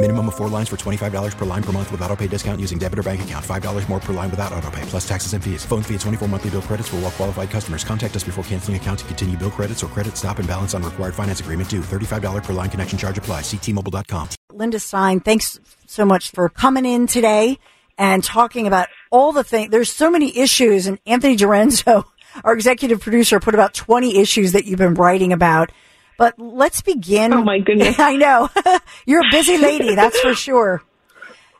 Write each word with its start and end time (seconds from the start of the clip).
Minimum 0.00 0.28
of 0.28 0.36
four 0.36 0.48
lines 0.48 0.68
for 0.68 0.76
$25 0.76 1.36
per 1.36 1.44
line 1.44 1.62
per 1.62 1.72
month 1.72 1.90
with 1.90 2.00
auto 2.02 2.14
pay 2.14 2.28
discount 2.28 2.60
using 2.60 2.78
debit 2.78 3.00
or 3.00 3.02
bank 3.02 3.22
account. 3.22 3.44
$5 3.44 3.88
more 3.88 3.98
per 3.98 4.12
line 4.12 4.30
without 4.30 4.52
auto 4.52 4.70
pay, 4.70 4.82
plus 4.82 5.08
taxes 5.08 5.32
and 5.32 5.42
fees. 5.42 5.64
Phone 5.64 5.82
fee 5.82 5.94
at 5.96 6.00
24 6.02 6.28
monthly 6.28 6.50
bill 6.50 6.62
credits 6.62 6.88
for 6.88 6.96
all 6.98 7.10
qualified 7.10 7.50
customers. 7.50 7.82
Contact 7.82 8.14
us 8.14 8.22
before 8.22 8.44
canceling 8.44 8.76
account 8.76 9.00
to 9.00 9.04
continue 9.06 9.36
bill 9.36 9.50
credits 9.50 9.82
or 9.82 9.88
credit 9.88 10.16
stop 10.16 10.38
and 10.38 10.46
balance 10.46 10.72
on 10.72 10.84
required 10.84 11.16
finance 11.16 11.40
agreement 11.40 11.68
due. 11.68 11.80
$35 11.80 12.44
per 12.44 12.52
line 12.52 12.70
connection 12.70 12.96
charge 12.96 13.18
apply. 13.18 13.40
Ctmobile.com. 13.40 14.28
Linda 14.52 14.78
Stein, 14.78 15.18
thanks 15.18 15.58
so 15.88 16.04
much 16.04 16.30
for 16.30 16.48
coming 16.48 16.86
in 16.86 17.08
today 17.08 17.58
and 17.98 18.22
talking 18.22 18.68
about 18.68 18.88
all 19.10 19.32
the 19.32 19.42
things. 19.42 19.72
There's 19.72 19.90
so 19.92 20.12
many 20.12 20.38
issues, 20.38 20.86
and 20.86 21.00
Anthony 21.06 21.36
Dorenzo, 21.36 22.04
our 22.44 22.52
executive 22.52 23.00
producer, 23.00 23.40
put 23.40 23.54
about 23.54 23.74
20 23.74 24.16
issues 24.16 24.52
that 24.52 24.64
you've 24.64 24.78
been 24.78 24.94
writing 24.94 25.32
about. 25.32 25.72
But 26.18 26.38
let's 26.38 26.82
begin. 26.82 27.32
Oh 27.32 27.42
my 27.42 27.60
goodness! 27.60 27.96
I 27.98 28.16
know 28.16 28.50
you're 29.06 29.26
a 29.26 29.30
busy 29.30 29.56
lady, 29.56 29.94
that's 29.94 30.20
for 30.20 30.34
sure. 30.46 30.82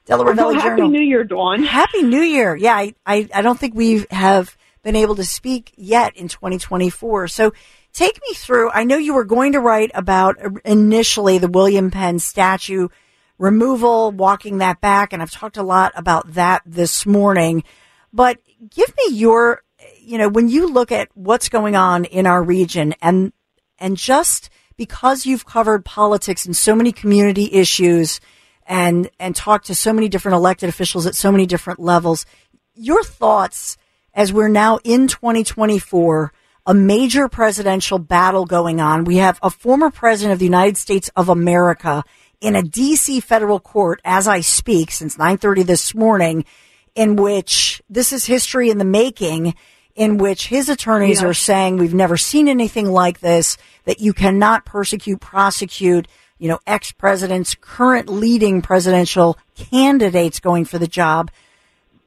Delaware 0.04 0.34
well, 0.34 0.50
Valley 0.50 0.54
Happy 0.56 0.68
Journal. 0.68 0.88
New 0.90 1.00
Year, 1.00 1.24
Dawn. 1.24 1.62
Happy 1.62 2.02
New 2.02 2.20
Year! 2.20 2.56
Yeah, 2.56 2.74
I, 2.74 2.94
I, 3.06 3.28
I 3.34 3.42
don't 3.42 3.58
think 3.58 3.74
we 3.74 4.04
have 4.10 4.56
been 4.82 4.96
able 4.96 5.14
to 5.16 5.24
speak 5.24 5.72
yet 5.76 6.16
in 6.16 6.28
2024. 6.28 7.28
So 7.28 7.52
take 7.92 8.18
me 8.26 8.34
through. 8.34 8.70
I 8.70 8.84
know 8.84 8.96
you 8.96 9.14
were 9.14 9.24
going 9.24 9.52
to 9.52 9.60
write 9.60 9.90
about 9.94 10.36
initially 10.64 11.38
the 11.38 11.48
William 11.48 11.90
Penn 11.90 12.18
statue 12.18 12.88
removal, 13.38 14.10
walking 14.10 14.58
that 14.58 14.80
back, 14.80 15.12
and 15.12 15.22
I've 15.22 15.30
talked 15.30 15.56
a 15.56 15.62
lot 15.62 15.92
about 15.94 16.34
that 16.34 16.62
this 16.66 17.06
morning. 17.06 17.62
But 18.12 18.38
give 18.74 18.92
me 18.96 19.14
your, 19.14 19.62
you 20.00 20.18
know, 20.18 20.28
when 20.28 20.48
you 20.48 20.68
look 20.68 20.90
at 20.90 21.10
what's 21.14 21.48
going 21.48 21.76
on 21.76 22.06
in 22.06 22.26
our 22.26 22.42
region 22.42 22.94
and 23.00 23.32
and 23.78 23.96
just 23.96 24.50
because 24.76 25.26
you've 25.26 25.44
covered 25.44 25.84
politics 25.84 26.46
and 26.46 26.56
so 26.56 26.74
many 26.74 26.92
community 26.92 27.52
issues 27.52 28.20
and 28.66 29.10
and 29.18 29.34
talked 29.34 29.66
to 29.66 29.74
so 29.74 29.92
many 29.92 30.08
different 30.08 30.36
elected 30.36 30.68
officials 30.68 31.06
at 31.06 31.14
so 31.14 31.32
many 31.32 31.46
different 31.46 31.80
levels, 31.80 32.26
your 32.74 33.02
thoughts 33.02 33.76
as 34.14 34.32
we're 34.32 34.48
now 34.48 34.78
in 34.84 35.06
2024, 35.06 36.32
a 36.66 36.74
major 36.74 37.28
presidential 37.28 37.98
battle 37.98 38.46
going 38.46 38.80
on. 38.80 39.04
We 39.04 39.16
have 39.16 39.38
a 39.42 39.50
former 39.50 39.90
president 39.90 40.32
of 40.32 40.38
the 40.38 40.44
United 40.44 40.76
States 40.76 41.10
of 41.16 41.28
America 41.28 42.04
in 42.40 42.54
a 42.54 42.62
DC 42.62 43.22
federal 43.22 43.58
court 43.60 44.00
as 44.04 44.28
I 44.28 44.41
speak 44.41 44.91
since 44.91 45.16
9:30 45.16 45.64
this 45.64 45.94
morning 45.94 46.44
in 46.94 47.16
which 47.16 47.82
this 47.88 48.12
is 48.12 48.26
history 48.26 48.70
in 48.70 48.78
the 48.78 48.84
making 48.84 49.54
in 49.98 50.16
which 50.16 50.47
his 50.47 50.69
attorneys 50.69 51.20
Yeah. 51.20 51.28
are 51.28 51.34
saying 51.34 51.76
we've 51.76 51.92
never 51.92 52.16
seen 52.16 52.47
anything 52.48 52.86
like 52.91 53.19
this 53.19 53.56
that 53.84 54.00
you 54.00 54.12
cannot 54.14 54.64
persecute 54.64 55.20
prosecute 55.20 56.06
you 56.38 56.48
know 56.48 56.60
ex-presidents 56.69 57.56
current 57.60 58.09
leading 58.09 58.62
presidential 58.62 59.36
candidates 59.56 60.38
going 60.38 60.64
for 60.64 60.78
the 60.78 60.86
job 60.86 61.31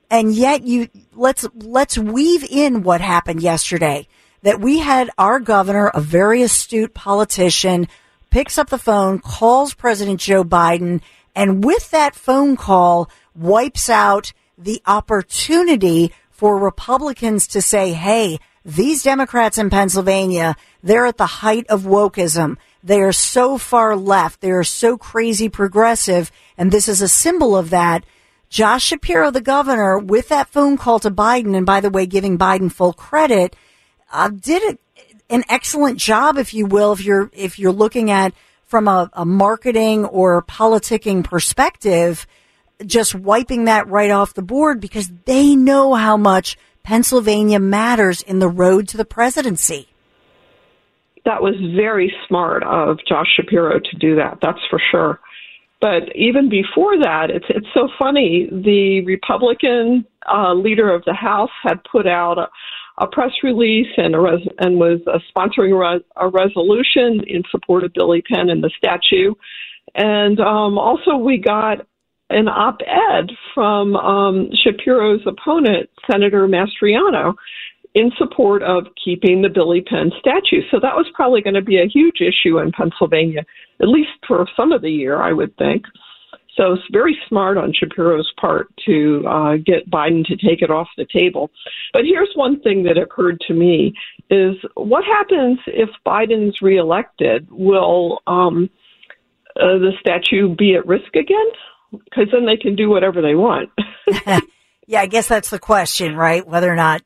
and 0.09 0.33
yet 0.33 0.63
you 0.63 0.87
let's 1.13 1.45
let's 1.53 1.97
weave 1.97 2.45
in 2.49 2.81
what 2.83 3.01
happened 3.01 3.41
yesterday 3.41 4.07
that 4.41 4.61
we 4.61 4.79
had 4.79 5.09
our 5.17 5.39
governor 5.39 5.87
a 5.93 5.99
very 5.99 6.41
astute 6.41 6.93
politician 6.93 7.89
picks 8.29 8.57
up 8.57 8.69
the 8.69 8.77
phone 8.77 9.19
calls 9.19 9.73
president 9.73 10.21
joe 10.21 10.45
biden 10.45 11.01
and 11.35 11.65
with 11.65 11.91
that 11.91 12.15
phone 12.15 12.55
call 12.55 13.09
wipes 13.35 13.89
out 13.89 14.31
the 14.57 14.81
opportunity 14.85 16.13
for 16.41 16.57
republicans 16.57 17.45
to 17.45 17.61
say 17.61 17.93
hey 17.93 18.39
these 18.65 19.03
democrats 19.03 19.57
in 19.59 19.69
pennsylvania 19.69 20.55
they're 20.83 21.05
at 21.05 21.17
the 21.17 21.25
height 21.25 21.67
of 21.67 21.83
wokeism. 21.83 22.57
They 22.83 23.01
are 23.01 23.11
so 23.11 23.57
far 23.57 23.95
left. 23.95 24.41
They 24.41 24.51
are 24.51 24.63
so 24.63 24.97
crazy 24.97 25.49
progressive. 25.49 26.31
And 26.57 26.71
this 26.71 26.87
is 26.87 27.01
a 27.01 27.07
symbol 27.07 27.55
of 27.55 27.69
that. 27.69 28.03
Josh 28.49 28.83
Shapiro, 28.85 29.31
the 29.31 29.41
governor, 29.41 29.97
with 29.97 30.29
that 30.29 30.49
phone 30.49 30.77
call 30.77 30.99
to 30.99 31.11
Biden, 31.11 31.55
and 31.55 31.65
by 31.65 31.79
the 31.79 31.89
way, 31.89 32.05
giving 32.05 32.37
Biden 32.37 32.71
full 32.71 32.91
credit, 32.91 33.55
uh, 34.11 34.29
did 34.29 34.77
an 35.29 35.43
excellent 35.47 35.99
job, 35.99 36.37
if 36.37 36.53
you 36.53 36.65
will, 36.65 36.91
if 36.91 37.01
you're 37.01 37.29
if 37.33 37.59
you're 37.59 37.71
looking 37.71 38.11
at 38.11 38.33
from 38.65 38.89
a, 38.89 39.09
a 39.13 39.23
marketing 39.23 40.03
or 40.03 40.41
politicking 40.41 41.23
perspective, 41.23 42.27
just 42.85 43.15
wiping 43.15 43.65
that 43.65 43.87
right 43.87 44.11
off 44.11 44.33
the 44.33 44.41
board 44.41 44.79
because 44.79 45.11
they 45.25 45.55
know 45.55 45.93
how 45.93 46.17
much 46.17 46.57
Pennsylvania 46.83 47.59
matters 47.59 48.21
in 48.21 48.39
the 48.39 48.49
road 48.49 48.87
to 48.89 48.97
the 48.97 49.05
presidency. 49.05 49.87
That 51.25 51.41
was 51.41 51.55
very 51.75 52.11
smart 52.27 52.63
of 52.63 52.97
Josh 53.07 53.27
Shapiro 53.35 53.79
to 53.79 53.97
do 53.99 54.15
that. 54.15 54.39
That's 54.41 54.59
for 54.69 54.81
sure. 54.91 55.19
But 55.79 56.15
even 56.15 56.47
before 56.49 56.97
that, 56.99 57.31
it's 57.31 57.45
it's 57.49 57.67
so 57.73 57.89
funny. 57.97 58.47
The 58.51 59.03
Republican 59.05 60.05
uh, 60.31 60.53
leader 60.53 60.93
of 60.93 61.03
the 61.05 61.13
House 61.13 61.49
had 61.63 61.83
put 61.91 62.07
out 62.07 62.37
a, 62.37 62.47
a 62.99 63.07
press 63.07 63.31
release 63.43 63.87
and 63.97 64.15
res- 64.15 64.47
and 64.59 64.77
was 64.77 64.99
uh, 65.07 65.17
sponsoring 65.35 65.73
a, 65.73 66.23
a 66.23 66.29
resolution 66.29 67.23
in 67.27 67.41
support 67.49 67.83
of 67.83 67.93
Billy 67.93 68.21
Penn 68.21 68.49
and 68.49 68.63
the 68.63 68.71
statue. 68.77 69.33
And 69.95 70.39
um, 70.39 70.77
also, 70.77 71.17
we 71.17 71.37
got 71.37 71.85
an 72.31 72.47
op-ed 72.47 73.31
from 73.53 73.95
um, 73.95 74.49
Shapiro's 74.63 75.21
opponent, 75.25 75.89
Senator 76.09 76.47
Mastriano, 76.47 77.33
in 77.93 78.11
support 78.17 78.63
of 78.63 78.87
keeping 79.03 79.41
the 79.41 79.49
Billy 79.49 79.81
Penn 79.81 80.11
statue. 80.19 80.61
So 80.71 80.79
that 80.79 80.95
was 80.95 81.07
probably 81.13 81.41
going 81.41 81.55
to 81.55 81.61
be 81.61 81.79
a 81.79 81.87
huge 81.87 82.21
issue 82.21 82.59
in 82.59 82.71
Pennsylvania, 82.71 83.43
at 83.81 83.87
least 83.87 84.11
for 84.27 84.47
some 84.55 84.71
of 84.71 84.81
the 84.81 84.91
year, 84.91 85.21
I 85.21 85.33
would 85.33 85.55
think. 85.57 85.83
So 86.57 86.73
it's 86.73 86.83
very 86.91 87.17
smart 87.29 87.57
on 87.57 87.73
Shapiro's 87.73 88.31
part 88.39 88.67
to 88.85 89.23
uh, 89.27 89.55
get 89.57 89.89
Biden 89.89 90.25
to 90.25 90.35
take 90.35 90.61
it 90.61 90.69
off 90.69 90.87
the 90.97 91.05
table. 91.05 91.49
But 91.93 92.03
here's 92.03 92.31
one 92.35 92.59
thing 92.59 92.83
that 92.83 92.97
occurred 92.97 93.39
to 93.47 93.53
me 93.53 93.93
is 94.29 94.55
what 94.75 95.05
happens 95.05 95.59
if 95.67 95.89
Biden's 96.05 96.61
reelected? 96.61 97.47
Will 97.49 98.19
um, 98.27 98.69
uh, 99.55 99.79
the 99.79 99.91
statue 99.99 100.53
be 100.55 100.75
at 100.75 100.85
risk 100.85 101.15
again? 101.15 101.47
Because 101.91 102.27
then 102.31 102.45
they 102.45 102.57
can 102.57 102.75
do 102.75 102.89
whatever 102.89 103.21
they 103.21 103.35
want. 103.35 103.69
Yeah, 104.91 104.99
I 104.99 105.05
guess 105.05 105.27
that's 105.29 105.49
the 105.49 105.57
question, 105.57 106.17
right? 106.17 106.45
Whether 106.45 106.69
or 106.69 106.75
not, 106.75 107.01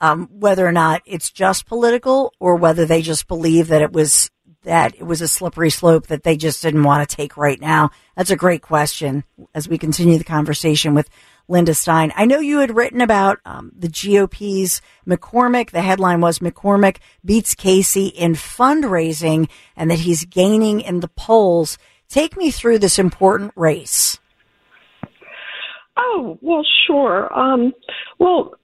um, 0.00 0.28
whether 0.30 0.64
or 0.64 0.70
not 0.70 1.02
it's 1.04 1.32
just 1.32 1.66
political 1.66 2.32
or 2.38 2.54
whether 2.54 2.86
they 2.86 3.02
just 3.02 3.26
believe 3.26 3.68
that 3.68 3.82
it 3.82 3.92
was, 3.92 4.30
that 4.62 4.94
it 4.94 5.02
was 5.02 5.20
a 5.20 5.26
slippery 5.26 5.70
slope 5.70 6.06
that 6.06 6.22
they 6.22 6.36
just 6.36 6.62
didn't 6.62 6.84
want 6.84 7.08
to 7.08 7.16
take 7.16 7.36
right 7.36 7.60
now. 7.60 7.90
That's 8.16 8.30
a 8.30 8.36
great 8.36 8.62
question 8.62 9.24
as 9.52 9.68
we 9.68 9.78
continue 9.78 10.16
the 10.16 10.22
conversation 10.22 10.94
with 10.94 11.10
Linda 11.48 11.74
Stein. 11.74 12.12
I 12.14 12.24
know 12.24 12.38
you 12.38 12.60
had 12.60 12.76
written 12.76 13.00
about 13.00 13.40
um, 13.44 13.72
the 13.76 13.88
GOP's 13.88 14.80
McCormick. 15.04 15.70
The 15.72 15.82
headline 15.82 16.20
was 16.20 16.38
McCormick 16.38 16.98
beats 17.24 17.56
Casey 17.56 18.06
in 18.06 18.34
fundraising 18.34 19.48
and 19.76 19.90
that 19.90 19.98
he's 19.98 20.24
gaining 20.24 20.80
in 20.82 21.00
the 21.00 21.08
polls. 21.08 21.78
Take 22.08 22.36
me 22.36 22.52
through 22.52 22.78
this 22.78 22.98
important 22.98 23.52
race. 23.56 24.20
Oh, 25.96 26.38
well, 26.40 26.64
sure. 26.86 27.32
Um, 27.38 27.72
well, 28.18 28.54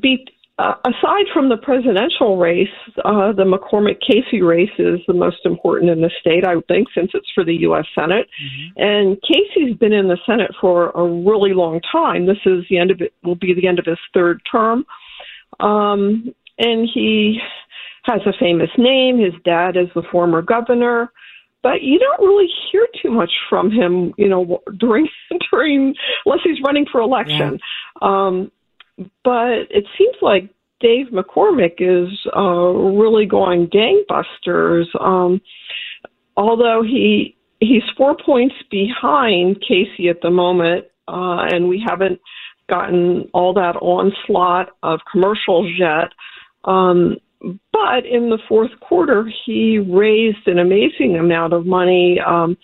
be, 0.00 0.26
uh, 0.58 0.74
aside 0.84 1.26
from 1.32 1.48
the 1.48 1.56
presidential 1.56 2.38
race, 2.38 2.68
uh, 3.04 3.32
the 3.32 3.44
McCormick 3.44 4.00
Casey 4.00 4.40
race 4.40 4.70
is 4.78 5.00
the 5.06 5.14
most 5.14 5.38
important 5.44 5.90
in 5.90 6.00
the 6.00 6.10
state, 6.20 6.44
I 6.44 6.56
would 6.56 6.66
think, 6.68 6.88
since 6.94 7.10
it's 7.12 7.30
for 7.34 7.44
the 7.44 7.54
U.S. 7.56 7.86
Senate. 7.94 8.28
And 8.76 9.18
Casey's 9.22 9.76
been 9.76 9.92
in 9.92 10.08
the 10.08 10.18
Senate 10.24 10.52
for 10.60 10.90
a 10.90 11.02
really 11.02 11.54
long 11.54 11.80
time. 11.90 12.26
This 12.26 12.38
is 12.46 12.64
the 12.70 12.78
end 12.78 12.90
of 12.90 13.00
it, 13.00 13.12
will 13.24 13.34
be 13.34 13.52
the 13.52 13.66
end 13.66 13.78
of 13.78 13.86
his 13.86 13.98
third 14.12 14.40
term. 14.50 14.86
Um, 15.60 16.32
and 16.58 16.88
he 16.92 17.40
has 18.04 18.20
a 18.26 18.32
famous 18.38 18.70
name. 18.78 19.18
His 19.18 19.34
dad 19.44 19.76
is 19.76 19.88
the 19.94 20.02
former 20.10 20.42
governor, 20.42 21.10
but 21.64 21.82
you 21.82 21.98
don't 21.98 22.20
really 22.20 22.46
hear 22.70 22.86
too 23.02 23.10
much 23.10 23.32
from 23.48 23.70
him, 23.70 24.12
you 24.18 24.28
know, 24.28 24.62
during 24.78 25.08
during 25.50 25.94
unless 26.26 26.40
he's 26.44 26.60
running 26.64 26.84
for 26.92 27.00
election. 27.00 27.58
Yeah. 28.00 28.26
Um, 28.26 28.52
but 29.24 29.70
it 29.70 29.86
seems 29.98 30.14
like 30.20 30.50
Dave 30.80 31.06
McCormick 31.06 31.76
is 31.78 32.10
uh, 32.36 32.40
really 32.40 33.24
going 33.24 33.68
gangbusters. 33.68 34.84
Um, 35.00 35.40
although 36.36 36.82
he 36.82 37.34
he's 37.60 37.82
four 37.96 38.14
points 38.14 38.54
behind 38.70 39.64
Casey 39.66 40.10
at 40.10 40.20
the 40.20 40.30
moment, 40.30 40.84
uh, 41.08 41.48
and 41.50 41.66
we 41.66 41.82
haven't 41.84 42.20
gotten 42.68 43.30
all 43.32 43.54
that 43.54 43.76
onslaught 43.76 44.68
of 44.82 45.00
commercials 45.10 45.70
yet. 45.78 46.12
Um, 46.64 47.16
but 47.72 48.06
in 48.06 48.30
the 48.30 48.38
fourth 48.48 48.70
quarter, 48.80 49.30
he 49.44 49.78
raised 49.78 50.46
an 50.46 50.58
amazing 50.58 51.16
amount 51.18 51.52
of 51.52 51.66
money. 51.66 52.18
Um, 52.24 52.56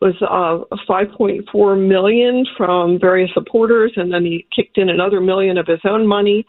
was 0.00 0.14
uh, 0.22 0.76
5.4 0.88 1.88
million 1.88 2.46
from 2.56 2.98
various 3.00 3.30
supporters, 3.34 3.92
and 3.96 4.12
then 4.12 4.24
he 4.24 4.46
kicked 4.54 4.78
in 4.78 4.88
another 4.88 5.20
million 5.20 5.58
of 5.58 5.66
his 5.66 5.80
own 5.84 6.06
money. 6.06 6.46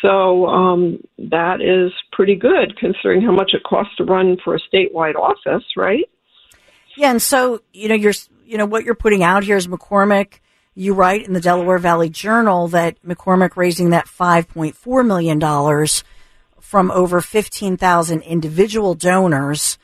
So 0.00 0.46
um, 0.46 0.98
that 1.18 1.60
is 1.60 1.92
pretty 2.12 2.36
good 2.36 2.76
considering 2.78 3.20
how 3.20 3.32
much 3.32 3.50
it 3.52 3.62
costs 3.64 3.96
to 3.96 4.04
run 4.04 4.36
for 4.42 4.54
a 4.54 4.60
statewide 4.60 5.16
office, 5.16 5.64
right? 5.76 6.08
Yeah, 6.96 7.10
and 7.10 7.20
so 7.20 7.60
you 7.72 7.88
know 7.88 7.94
you're 7.94 8.12
you 8.44 8.58
know 8.58 8.66
what 8.66 8.84
you're 8.84 8.94
putting 8.94 9.22
out 9.22 9.44
here 9.44 9.56
is 9.56 9.66
McCormick. 9.66 10.38
You 10.74 10.94
write 10.94 11.26
in 11.26 11.32
the 11.32 11.40
Delaware 11.40 11.78
Valley 11.78 12.08
Journal 12.08 12.68
that 12.68 13.02
McCormick 13.02 13.56
raising 13.56 13.90
that 13.90 14.06
5.4 14.06 15.06
million 15.06 15.38
dollars 15.38 16.04
from 16.62 16.90
over 16.92 17.20
15,000 17.20 18.22
individual 18.22 18.94
donors 18.94 19.78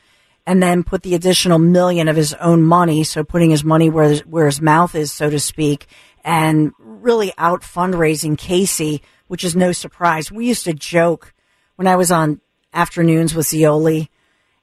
and 0.47 0.63
then 0.63 0.85
put 0.85 1.03
the 1.03 1.15
additional 1.15 1.59
million 1.59 2.09
of 2.09 2.17
his 2.17 2.33
own 2.35 2.63
money. 2.63 3.05
So 3.05 3.25
putting 3.25 3.51
his 3.51 3.65
money 3.65 3.91
where, 3.91 4.17
where 4.21 4.47
his 4.47 4.63
mouth 4.63 4.95
is, 4.95 5.13
so 5.13 5.29
to 5.29 5.41
speak, 5.41 5.87
and 6.25 6.73
really 6.79 7.33
out 7.37 7.63
fundraising 7.63 8.39
Casey, 8.39 9.03
which 9.27 9.45
is 9.45 9.57
no 9.57 9.73
surprise. 9.73 10.33
We 10.33 10.47
used 10.47 10.65
to 10.65 10.73
joke 10.73 11.35
when 11.77 11.87
I 11.87 11.97
was 11.97 12.11
on 12.11 12.41
afternoons 12.73 13.35
with 13.35 13.47
Zeoli 13.47 14.09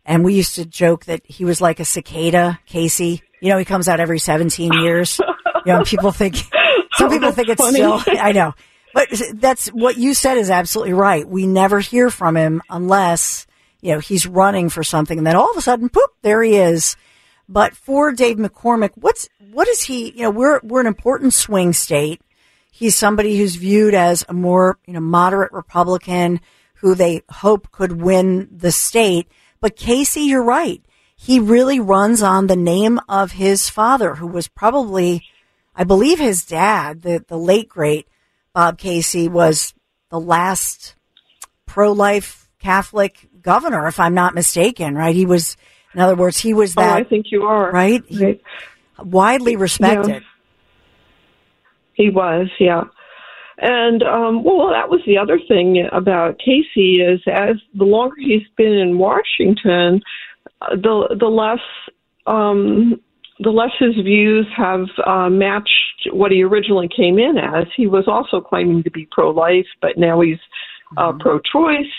and 0.05 0.23
we 0.23 0.33
used 0.33 0.55
to 0.55 0.65
joke 0.65 1.05
that 1.05 1.21
he 1.25 1.43
was 1.45 1.59
like 1.59 1.79
a 1.79 1.85
cicada, 1.85 2.59
Casey. 2.65 3.21
You 3.41 3.49
know, 3.49 3.57
he 3.57 3.65
comes 3.65 3.89
out 3.89 3.99
every 3.99 4.19
17 4.19 4.71
years. 4.71 5.19
You 5.65 5.73
know, 5.73 5.83
people 5.83 6.11
think, 6.11 6.37
some 6.93 7.09
people 7.09 7.31
think 7.31 7.49
it's 7.49 7.67
still, 7.67 8.01
I 8.07 8.31
know. 8.31 8.53
But 8.95 9.09
that's 9.33 9.67
what 9.67 9.97
you 9.97 10.13
said 10.13 10.37
is 10.37 10.49
absolutely 10.49 10.93
right. 10.93 11.27
We 11.27 11.47
never 11.47 11.81
hear 11.81 12.09
from 12.09 12.37
him 12.37 12.61
unless, 12.69 13.45
you 13.81 13.91
know, 13.91 13.99
he's 13.99 14.25
running 14.25 14.69
for 14.69 14.85
something 14.85 15.17
and 15.17 15.27
then 15.27 15.35
all 15.35 15.51
of 15.51 15.57
a 15.57 15.61
sudden, 15.61 15.89
poop, 15.89 16.11
there 16.21 16.41
he 16.41 16.55
is. 16.55 16.95
But 17.49 17.75
for 17.75 18.13
Dave 18.13 18.37
McCormick, 18.37 18.91
what's, 18.95 19.27
what 19.51 19.67
is 19.67 19.81
he, 19.81 20.11
you 20.11 20.21
know, 20.21 20.29
we're, 20.29 20.61
we're 20.63 20.79
an 20.79 20.87
important 20.87 21.33
swing 21.33 21.73
state. 21.73 22.21
He's 22.71 22.95
somebody 22.95 23.37
who's 23.37 23.57
viewed 23.57 23.93
as 23.93 24.23
a 24.29 24.33
more, 24.33 24.79
you 24.87 24.93
know, 24.93 25.01
moderate 25.01 25.51
Republican 25.51 26.39
who 26.75 26.95
they 26.95 27.21
hope 27.27 27.73
could 27.73 28.01
win 28.01 28.47
the 28.49 28.71
state. 28.71 29.27
But 29.59 29.75
Casey, 29.75 30.21
you're 30.21 30.41
right. 30.41 30.81
He 31.17 31.41
really 31.41 31.81
runs 31.81 32.23
on 32.23 32.47
the 32.47 32.55
name 32.55 33.01
of 33.09 33.33
his 33.33 33.69
father, 33.69 34.15
who 34.15 34.27
was 34.27 34.47
probably, 34.47 35.21
I 35.75 35.83
believe 35.83 36.17
his 36.17 36.45
dad, 36.45 37.01
the, 37.01 37.25
the 37.27 37.37
late 37.37 37.67
great 37.67 38.07
Bob 38.55 38.77
Casey 38.77 39.27
was 39.27 39.73
the 40.09 40.19
last 40.19 40.95
pro 41.65 41.91
life 41.91 42.49
Catholic 42.57 43.27
governor, 43.41 43.85
if 43.85 43.99
I'm 43.99 44.13
not 44.13 44.33
mistaken, 44.33 44.95
right? 44.95 45.13
He 45.13 45.25
was, 45.25 45.57
in 45.93 45.99
other 45.99 46.15
words, 46.15 46.39
he 46.39 46.53
was 46.53 46.73
that. 46.75 46.95
Oh, 46.95 46.99
I 46.99 47.03
think 47.03 47.27
you 47.31 47.43
are. 47.43 47.69
Right? 47.69 48.01
He, 48.07 48.41
widely 48.97 49.57
respected. 49.57 50.07
Yeah. 50.07 50.19
He 51.95 52.09
was, 52.09 52.47
yeah. 52.57 52.83
And 53.57 54.03
um, 54.03 54.43
well, 54.43 54.69
that 54.69 54.89
was 54.89 55.01
the 55.05 55.17
other 55.17 55.37
thing 55.47 55.87
about 55.91 56.39
Casey 56.39 57.01
is 57.01 57.21
as 57.27 57.57
the 57.73 57.83
longer 57.83 58.15
he's 58.17 58.47
been 58.55 58.73
in 58.73 58.97
Washington, 58.97 60.01
uh, 60.61 60.75
the 60.75 61.17
the 61.19 61.27
less 61.27 61.59
um, 62.25 63.01
the 63.39 63.49
less 63.49 63.71
his 63.79 63.95
views 63.95 64.47
have 64.55 64.85
uh, 65.05 65.29
matched 65.29 66.09
what 66.11 66.31
he 66.31 66.43
originally 66.43 66.87
came 66.87 67.19
in 67.19 67.37
as. 67.37 67.65
He 67.75 67.87
was 67.87 68.05
also 68.07 68.39
claiming 68.39 68.83
to 68.83 68.91
be 68.91 69.07
pro 69.11 69.31
life, 69.31 69.67
but 69.81 69.97
now 69.97 70.21
he's 70.21 70.37
uh, 70.97 71.11
mm-hmm. 71.11 71.19
pro 71.19 71.39
choice. 71.39 71.91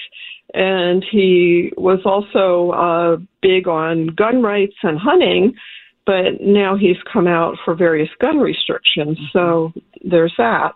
And 0.54 1.04
he 1.10 1.72
was 1.76 2.00
also 2.04 2.70
uh, 2.70 3.16
big 3.42 3.68
on 3.68 4.06
gun 4.16 4.42
rights 4.42 4.76
and 4.82 4.98
hunting, 4.98 5.54
but 6.06 6.40
now 6.40 6.76
he's 6.76 6.96
come 7.12 7.26
out 7.26 7.56
for 7.64 7.74
various 7.74 8.08
gun 8.20 8.38
restrictions. 8.38 9.18
Mm-hmm. 9.18 9.38
So 9.38 9.72
there's 10.04 10.32
that. 10.38 10.72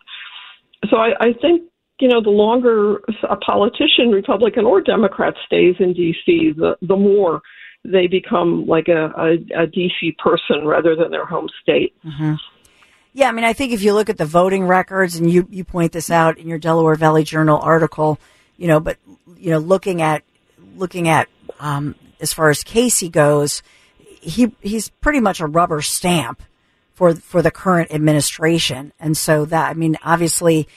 So 0.91 0.97
I, 0.97 1.12
I 1.21 1.33
think 1.41 1.62
you 2.01 2.09
know, 2.09 2.23
the 2.23 2.31
longer 2.31 3.01
a 3.29 3.37
politician, 3.37 4.11
Republican 4.11 4.65
or 4.65 4.81
Democrat, 4.81 5.35
stays 5.47 5.77
in 5.79 5.93
D.C., 5.93 6.53
the 6.57 6.77
the 6.81 6.97
more 6.97 7.43
they 7.85 8.06
become 8.06 8.67
like 8.67 8.88
a, 8.88 9.06
a, 9.17 9.32
a 9.62 9.67
DC 9.67 10.17
person 10.19 10.67
rather 10.67 10.94
than 10.94 11.11
their 11.11 11.25
home 11.25 11.49
state. 11.62 11.94
Mm-hmm. 12.05 12.35
Yeah, 13.12 13.29
I 13.29 13.32
mean, 13.32 13.44
I 13.44 13.53
think 13.53 13.73
if 13.73 13.82
you 13.82 13.94
look 13.94 14.09
at 14.09 14.19
the 14.19 14.27
voting 14.27 14.67
records, 14.67 15.17
and 15.17 15.31
you, 15.31 15.47
you 15.50 15.65
point 15.65 15.93
this 15.93 16.11
out 16.11 16.38
in 16.38 16.47
your 16.47 16.59
Delaware 16.59 16.94
Valley 16.94 17.25
Journal 17.25 17.59
article, 17.59 18.21
you 18.56 18.69
know, 18.69 18.79
but 18.79 18.99
you 19.37 19.50
know, 19.50 19.59
looking 19.59 20.03
at 20.03 20.23
looking 20.77 21.09
at 21.09 21.29
um, 21.59 21.94
as 22.21 22.32
far 22.32 22.50
as 22.50 22.62
Casey 22.62 23.09
goes, 23.09 23.62
he 24.21 24.53
he's 24.61 24.88
pretty 24.88 25.21
much 25.21 25.41
a 25.41 25.47
rubber 25.47 25.81
stamp 25.83 26.43
for 26.94 27.15
for 27.15 27.43
the 27.43 27.50
current 27.50 27.93
administration, 27.93 28.93
and 29.00 29.17
so 29.17 29.44
that 29.47 29.71
I 29.71 29.75
mean, 29.75 29.97
obviously, 30.05 30.69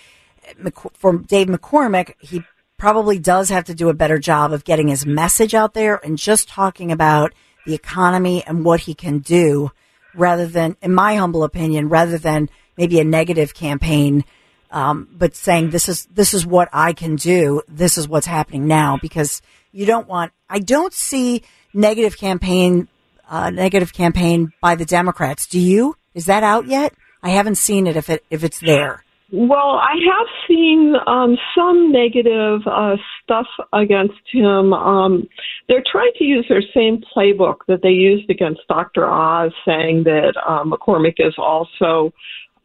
for 0.94 1.18
Dave 1.18 1.48
McCormick, 1.48 2.14
he 2.20 2.44
probably 2.84 3.18
does 3.18 3.48
have 3.48 3.64
to 3.64 3.74
do 3.74 3.88
a 3.88 3.94
better 3.94 4.20
job 4.20 4.52
of 4.52 4.66
getting 4.66 4.90
his 4.90 5.06
message 5.06 5.54
out 5.54 5.74
there 5.74 5.96
and 6.04 6.18
just 6.18 6.50
talking 6.50 6.92
about 6.92 7.34
the 7.66 7.74
economy 7.74 8.44
and 8.46 8.66
what 8.66 8.82
he 8.82 8.94
can 8.94 9.20
do 9.20 9.72
rather 10.14 10.46
than, 10.46 10.76
in 10.82 10.94
my 10.94 11.16
humble 11.16 11.46
opinion, 11.46 11.88
rather 11.88 12.18
than 12.18 12.50
maybe 12.76 13.00
a 13.00 13.06
negative 13.06 13.54
campaign, 13.54 14.26
um, 14.70 15.08
but 15.14 15.34
saying 15.34 15.70
this 15.70 15.88
is, 15.88 16.08
this 16.08 16.34
is 16.34 16.46
what 16.46 16.68
I 16.74 16.92
can 16.92 17.16
do. 17.16 17.62
This 17.70 17.98
is 17.98 18.10
what's 18.10 18.28
happening 18.28 18.68
now 18.68 19.00
because 19.02 19.42
you 19.72 19.86
don't 19.86 20.10
want, 20.10 20.34
I 20.50 20.60
don't 20.60 20.94
see 20.94 21.44
negative 21.74 22.18
campaign, 22.18 22.90
uh, 23.30 23.50
negative 23.50 23.94
campaign 23.94 24.52
by 24.60 24.76
the 24.76 24.84
Democrats. 24.84 25.48
Do 25.48 25.58
you? 25.58 25.96
Is 26.14 26.26
that 26.26 26.44
out 26.44 26.68
yet? 26.68 26.94
I 27.22 27.30
haven't 27.30 27.56
seen 27.56 27.88
it 27.88 27.96
if 27.96 28.10
it, 28.10 28.26
if 28.30 28.44
it's 28.44 28.60
there. 28.60 29.06
Well, 29.36 29.80
I 29.82 29.96
have 30.16 30.28
seen 30.48 30.94
um, 31.08 31.40
some 31.58 31.92
negative 31.92 32.62
uh, 32.68 32.98
stuff 33.24 33.48
against 33.74 34.22
him. 34.32 34.74
Um, 34.74 35.28
they're 35.68 35.84
trying 35.92 36.12
to 36.20 36.24
use 36.24 36.46
their 36.48 36.62
same 36.72 37.02
playbook 37.16 37.62
that 37.68 37.82
they 37.82 37.90
used 37.90 38.30
against 38.30 38.62
Dr. 38.70 39.10
Oz, 39.10 39.52
saying 39.66 40.04
that 40.04 40.36
uh, 40.48 40.64
McCormick 40.66 41.16
is 41.18 41.34
also 41.40 42.14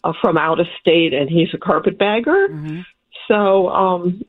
uh, 0.05 0.13
from 0.21 0.37
out 0.37 0.61
of 0.61 0.67
state 0.79 1.15
and 1.15 1.31
he's 1.31 1.49
a 1.55 1.59
carpetbagger. 1.59 2.49
Mm-hmm. 2.51 2.81
So 3.29 3.71
um, 3.71 4.23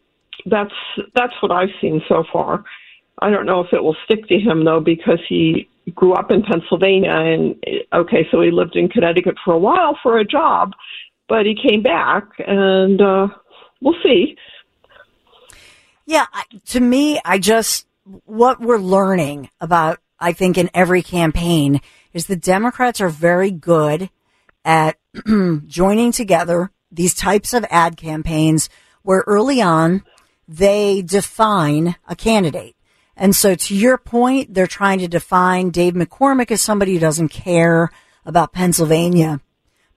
that's 0.46 0.74
that's 1.14 1.34
what 1.42 1.52
I've 1.52 1.76
seen 1.82 2.02
so 2.08 2.24
far. 2.32 2.64
I 3.22 3.32
don't 3.32 3.48
know 3.48 3.60
if 3.60 3.74
it 3.74 3.84
will 3.84 3.98
stick 4.06 4.30
to 4.30 4.40
him 4.40 4.64
though, 4.64 4.80
because 4.80 5.20
he 5.28 5.68
grew 5.94 6.14
up 6.14 6.32
in 6.32 6.44
Pennsylvania 6.44 7.12
and 7.12 7.62
okay, 7.92 8.26
so 8.32 8.40
he 8.42 8.50
lived 8.50 8.78
in 8.78 8.88
Connecticut 8.88 9.36
for 9.44 9.54
a 9.54 9.60
while 9.60 10.00
for 10.02 10.20
a 10.20 10.24
job 10.24 10.72
but 11.30 11.46
he 11.46 11.56
came 11.56 11.82
back, 11.84 12.26
and 12.40 13.00
uh, 13.02 13.28
we'll 13.80 13.96
see. 14.04 14.36
Yeah, 16.06 16.26
to 16.68 16.80
me, 16.80 17.20
I 17.24 17.38
just 17.38 17.86
what 18.26 18.60
we're 18.60 18.80
learning 18.80 19.50
about, 19.62 20.00
I 20.20 20.34
think, 20.34 20.58
in 20.58 20.70
every 20.74 21.04
campaign 21.04 21.82
is 22.12 22.26
the 22.26 22.36
Democrats 22.36 23.00
are 23.00 23.10
very 23.10 23.52
good 23.52 24.10
at 24.66 24.98
joining 25.68 26.12
together 26.12 26.72
these 26.92 27.14
types 27.14 27.54
of 27.54 27.66
ad 27.70 27.96
campaigns 27.96 28.70
where 29.04 29.24
early 29.28 29.62
on 29.62 30.04
they 30.48 31.04
define 31.04 31.96
a 32.08 32.16
candidate. 32.16 32.76
And 33.16 33.36
so 33.36 33.54
to 33.54 33.76
your 33.76 33.98
point, 33.98 34.54
they're 34.54 34.66
trying 34.66 35.00
to 35.00 35.08
define 35.08 35.70
Dave 35.70 35.94
McCormick 35.94 36.50
as 36.50 36.62
somebody 36.62 36.94
who 36.94 37.00
doesn't 37.00 37.30
care 37.30 37.92
about 38.26 38.54
Pennsylvania 38.54 39.42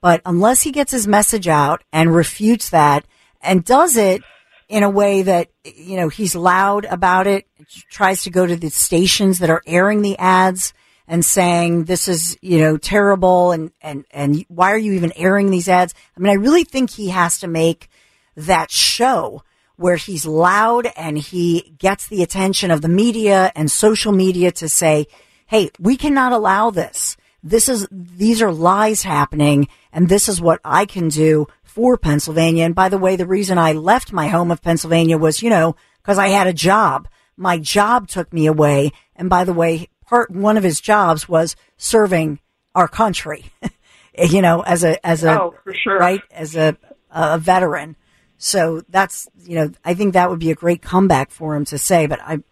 but 0.02 0.20
unless 0.26 0.62
he 0.62 0.72
gets 0.72 0.92
his 0.92 1.06
message 1.06 1.48
out 1.48 1.82
and 1.92 2.14
refutes 2.14 2.68
that 2.70 3.06
and 3.40 3.64
does 3.64 3.96
it 3.96 4.22
in 4.68 4.82
a 4.82 4.90
way 4.90 5.22
that, 5.22 5.48
you 5.64 5.96
know, 5.96 6.08
he's 6.08 6.34
loud 6.34 6.84
about 6.86 7.26
it, 7.26 7.46
tries 7.88 8.24
to 8.24 8.30
go 8.30 8.44
to 8.44 8.56
the 8.56 8.68
stations 8.68 9.38
that 9.38 9.48
are 9.48 9.62
airing 9.64 10.02
the 10.02 10.18
ads 10.18 10.74
and 11.06 11.24
saying 11.24 11.84
this 11.84 12.08
is, 12.08 12.36
you 12.42 12.58
know, 12.58 12.76
terrible 12.76 13.52
and, 13.52 13.70
and, 13.80 14.04
and 14.10 14.44
why 14.48 14.72
are 14.72 14.78
you 14.78 14.92
even 14.92 15.12
airing 15.14 15.50
these 15.50 15.68
ads? 15.68 15.94
I 16.16 16.20
mean, 16.20 16.30
I 16.30 16.36
really 16.36 16.64
think 16.64 16.90
he 16.90 17.10
has 17.10 17.38
to 17.38 17.46
make 17.46 17.88
that 18.36 18.70
show 18.70 19.44
where 19.76 19.96
he's 19.96 20.26
loud 20.26 20.88
and 20.96 21.16
he 21.16 21.74
gets 21.78 22.08
the 22.08 22.22
attention 22.22 22.72
of 22.72 22.82
the 22.82 22.88
media 22.88 23.52
and 23.54 23.70
social 23.70 24.12
media 24.12 24.50
to 24.52 24.68
say, 24.68 25.06
Hey, 25.46 25.70
we 25.78 25.96
cannot 25.96 26.32
allow 26.32 26.70
this. 26.70 27.16
This 27.42 27.68
is, 27.68 27.88
these 27.90 28.40
are 28.40 28.52
lies 28.52 29.02
happening 29.02 29.68
and 29.92 30.08
this 30.08 30.28
is 30.28 30.40
what 30.40 30.60
I 30.64 30.86
can 30.86 31.08
do 31.08 31.46
for 31.62 31.96
Pennsylvania. 31.96 32.64
And 32.64 32.74
by 32.74 32.88
the 32.88 32.98
way, 32.98 33.16
the 33.16 33.26
reason 33.26 33.58
I 33.58 33.72
left 33.72 34.12
my 34.12 34.28
home 34.28 34.50
of 34.50 34.62
Pennsylvania 34.62 35.18
was, 35.18 35.42
you 35.42 35.50
know, 35.50 35.74
because 36.02 36.18
I 36.18 36.28
had 36.28 36.46
a 36.46 36.52
job. 36.52 37.08
My 37.36 37.58
job 37.58 38.08
took 38.08 38.32
me 38.32 38.46
away. 38.46 38.92
And 39.16 39.30
by 39.30 39.44
the 39.44 39.52
way, 39.52 39.88
part 40.06 40.30
one 40.30 40.56
of 40.56 40.64
his 40.64 40.80
jobs 40.80 41.28
was 41.28 41.56
serving 41.76 42.40
our 42.74 42.88
country, 42.88 43.46
you 44.18 44.42
know, 44.42 44.60
as 44.60 44.84
a, 44.84 45.04
as 45.04 45.24
a, 45.24 45.40
oh, 45.40 45.54
for 45.64 45.74
sure. 45.74 45.98
right, 45.98 46.22
as 46.30 46.56
a, 46.56 46.76
a 47.10 47.38
veteran. 47.38 47.96
So 48.36 48.82
that's, 48.88 49.28
you 49.44 49.54
know, 49.56 49.70
I 49.84 49.94
think 49.94 50.14
that 50.14 50.28
would 50.28 50.40
be 50.40 50.50
a 50.50 50.56
great 50.56 50.82
comeback 50.82 51.30
for 51.30 51.54
him 51.54 51.64
to 51.66 51.78
say, 51.78 52.06
but 52.06 52.20
I, 52.20 52.42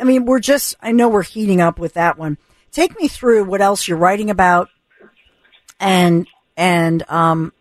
I 0.00 0.04
mean, 0.04 0.24
we're 0.24 0.40
just, 0.40 0.74
I 0.80 0.92
know 0.92 1.08
we're 1.08 1.22
heating 1.22 1.60
up 1.60 1.78
with 1.78 1.94
that 1.94 2.18
one. 2.18 2.38
Take 2.72 2.98
me 3.00 3.08
through 3.08 3.44
what 3.44 3.60
else 3.60 3.88
you're 3.88 3.98
writing 3.98 4.30
about 4.30 4.68
and, 5.80 6.26
and, 6.56 7.08
um, 7.08 7.52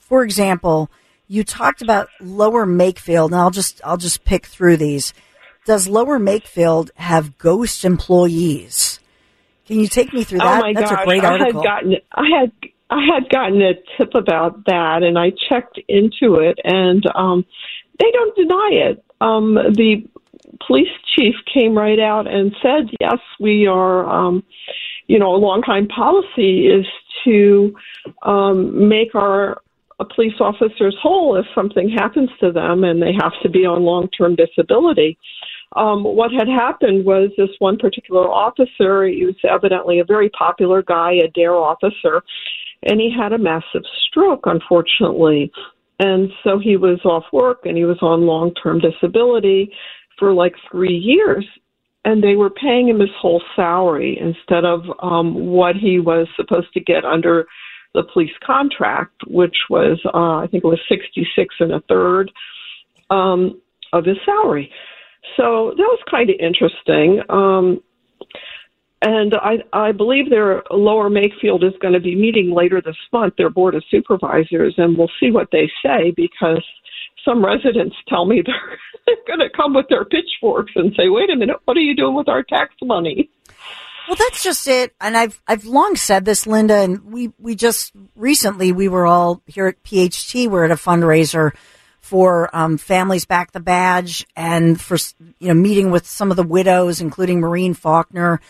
for 0.00 0.22
example, 0.22 0.90
you 1.26 1.44
talked 1.44 1.82
about 1.82 2.08
Lower 2.20 2.66
Makefield, 2.66 3.26
and 3.26 3.36
I'll 3.36 3.50
just 3.50 3.80
I'll 3.84 3.98
just 3.98 4.24
pick 4.24 4.46
through 4.46 4.78
these. 4.78 5.12
Does 5.66 5.86
Lower 5.86 6.18
Makefield 6.18 6.90
have 6.94 7.36
ghost 7.36 7.84
employees? 7.84 9.00
Can 9.66 9.78
you 9.78 9.86
take 9.86 10.14
me 10.14 10.24
through 10.24 10.38
that? 10.38 10.58
Oh 10.58 10.60
my 10.60 10.72
That's 10.72 10.90
gosh, 10.90 11.02
a 11.02 11.04
great 11.04 11.24
article. 11.24 11.60
I 11.60 11.64
had 11.64 11.82
gotten 11.82 11.96
I 12.12 12.28
had 12.40 12.52
I 12.88 13.04
had 13.04 13.28
gotten 13.28 13.60
a 13.60 13.74
tip 13.98 14.14
about 14.14 14.64
that, 14.64 15.02
and 15.02 15.18
I 15.18 15.32
checked 15.48 15.78
into 15.88 16.36
it, 16.36 16.58
and 16.64 17.04
um, 17.14 17.44
they 17.98 18.10
don't 18.10 18.34
deny 18.34 18.70
it. 18.72 19.04
Um, 19.20 19.54
the 19.54 20.08
police 20.66 20.88
chief 21.16 21.34
came 21.52 21.76
right 21.76 21.98
out 21.98 22.26
and 22.26 22.54
said, 22.62 22.90
"Yes, 23.00 23.18
we 23.40 23.66
are." 23.66 24.08
Um, 24.08 24.44
you 25.08 25.18
know, 25.18 25.34
a 25.34 25.36
long-time 25.36 25.88
policy 25.88 26.66
is 26.66 26.84
to 27.24 27.74
um, 28.22 28.88
make 28.88 29.14
our 29.14 29.62
police 30.14 30.34
officers 30.38 30.96
whole 31.00 31.36
if 31.36 31.46
something 31.54 31.88
happens 31.88 32.30
to 32.40 32.52
them 32.52 32.84
and 32.84 33.02
they 33.02 33.12
have 33.12 33.32
to 33.42 33.48
be 33.48 33.64
on 33.64 33.82
long-term 33.82 34.36
disability. 34.36 35.18
Um, 35.76 36.04
what 36.04 36.30
had 36.30 36.48
happened 36.48 37.04
was 37.04 37.30
this 37.36 37.50
one 37.58 37.78
particular 37.78 38.28
officer, 38.28 39.06
he 39.06 39.24
was 39.26 39.34
evidently 39.48 39.98
a 39.98 40.04
very 40.04 40.30
popular 40.30 40.82
guy, 40.82 41.12
a 41.12 41.28
DARE 41.28 41.54
officer, 41.54 42.22
and 42.84 43.00
he 43.00 43.12
had 43.14 43.32
a 43.32 43.38
massive 43.38 43.82
stroke, 44.06 44.44
unfortunately. 44.44 45.50
And 46.00 46.30
so 46.44 46.58
he 46.58 46.76
was 46.76 47.00
off 47.04 47.24
work 47.32 47.66
and 47.66 47.76
he 47.76 47.84
was 47.84 47.98
on 48.02 48.22
long 48.22 48.54
term 48.54 48.78
disability 48.78 49.72
for 50.18 50.32
like 50.32 50.54
three 50.70 50.96
years. 50.96 51.46
And 52.04 52.22
they 52.22 52.36
were 52.36 52.50
paying 52.50 52.88
him 52.88 53.00
his 53.00 53.10
whole 53.20 53.42
salary 53.54 54.18
instead 54.20 54.64
of 54.64 54.82
um, 55.02 55.34
what 55.46 55.76
he 55.76 55.98
was 55.98 56.26
supposed 56.36 56.72
to 56.74 56.80
get 56.80 57.04
under 57.04 57.46
the 57.94 58.04
police 58.12 58.32
contract, 58.44 59.14
which 59.26 59.56
was, 59.68 59.98
uh, 60.14 60.36
I 60.36 60.46
think 60.50 60.64
it 60.64 60.68
was 60.68 60.80
66 60.88 61.54
and 61.60 61.72
a 61.72 61.80
third 61.88 62.30
um, 63.10 63.60
of 63.92 64.04
his 64.04 64.16
salary. 64.24 64.72
So 65.36 65.74
that 65.76 65.82
was 65.82 66.00
kind 66.10 66.30
of 66.30 66.36
interesting. 66.38 67.20
Um, 67.28 67.82
and 69.02 69.34
I, 69.34 69.58
I 69.72 69.92
believe 69.92 70.28
their 70.28 70.62
lower 70.70 71.08
Makefield 71.08 71.62
is 71.62 71.74
going 71.80 71.94
to 71.94 72.00
be 72.00 72.16
meeting 72.16 72.52
later 72.52 72.80
this 72.84 72.96
month, 73.12 73.34
their 73.36 73.50
board 73.50 73.74
of 73.74 73.84
supervisors, 73.90 74.74
and 74.76 74.98
we'll 74.98 75.10
see 75.20 75.30
what 75.30 75.48
they 75.52 75.70
say 75.84 76.12
because 76.16 76.64
some 77.28 77.44
residents 77.44 77.96
tell 78.08 78.24
me 78.24 78.42
they're, 79.06 79.16
going 79.26 79.40
to 79.40 79.54
come 79.54 79.74
with 79.74 79.86
their 79.88 80.04
pitchforks 80.04 80.72
and 80.74 80.92
say, 80.96 81.08
wait 81.08 81.30
a 81.30 81.36
minute, 81.36 81.56
what 81.64 81.76
are 81.76 81.80
you 81.80 81.94
doing 81.94 82.14
with 82.14 82.28
our 82.28 82.42
tax 82.42 82.74
money? 82.82 83.30
Well, 84.06 84.16
that's 84.16 84.42
just 84.42 84.66
it. 84.66 84.94
And 85.00 85.16
I've, 85.16 85.40
I've 85.46 85.66
long 85.66 85.96
said 85.96 86.24
this, 86.24 86.46
Linda, 86.46 86.76
and 86.76 87.04
we, 87.04 87.32
we 87.38 87.54
just 87.54 87.92
recently, 88.16 88.72
we 88.72 88.88
were 88.88 89.06
all 89.06 89.42
here 89.46 89.66
at 89.66 89.82
PHT, 89.82 90.48
we're 90.48 90.64
at 90.64 90.70
a 90.70 90.76
fundraiser 90.76 91.52
for 92.00 92.54
um, 92.56 92.78
families 92.78 93.26
back 93.26 93.52
the 93.52 93.60
badge 93.60 94.26
and 94.34 94.80
for, 94.80 94.96
you 95.38 95.48
know, 95.48 95.54
meeting 95.54 95.90
with 95.90 96.06
some 96.06 96.30
of 96.30 96.38
the 96.38 96.42
widows, 96.42 97.02
including 97.02 97.40
Maureen 97.40 97.74
Faulkner. 97.74 98.40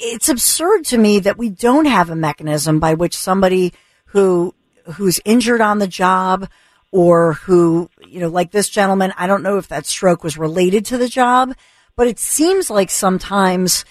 It's 0.00 0.28
absurd 0.28 0.84
to 0.86 0.98
me 0.98 1.20
that 1.20 1.38
we 1.38 1.50
don't 1.50 1.84
have 1.84 2.10
a 2.10 2.16
mechanism 2.16 2.80
by 2.80 2.94
which 2.94 3.16
somebody 3.16 3.72
who, 4.06 4.54
who's 4.94 5.20
injured 5.24 5.60
on 5.60 5.78
the 5.78 5.86
job 5.86 6.48
or 6.92 7.34
who, 7.34 7.90
you 8.06 8.20
know, 8.20 8.28
like 8.28 8.50
this 8.50 8.68
gentleman, 8.68 9.12
I 9.16 9.26
don't 9.26 9.42
know 9.42 9.58
if 9.58 9.68
that 9.68 9.86
stroke 9.86 10.24
was 10.24 10.38
related 10.38 10.84
to 10.86 10.98
the 10.98 11.08
job, 11.08 11.54
but 11.96 12.06
it 12.06 12.18
seems 12.18 12.70
like 12.70 12.90
sometimes, 12.90 13.84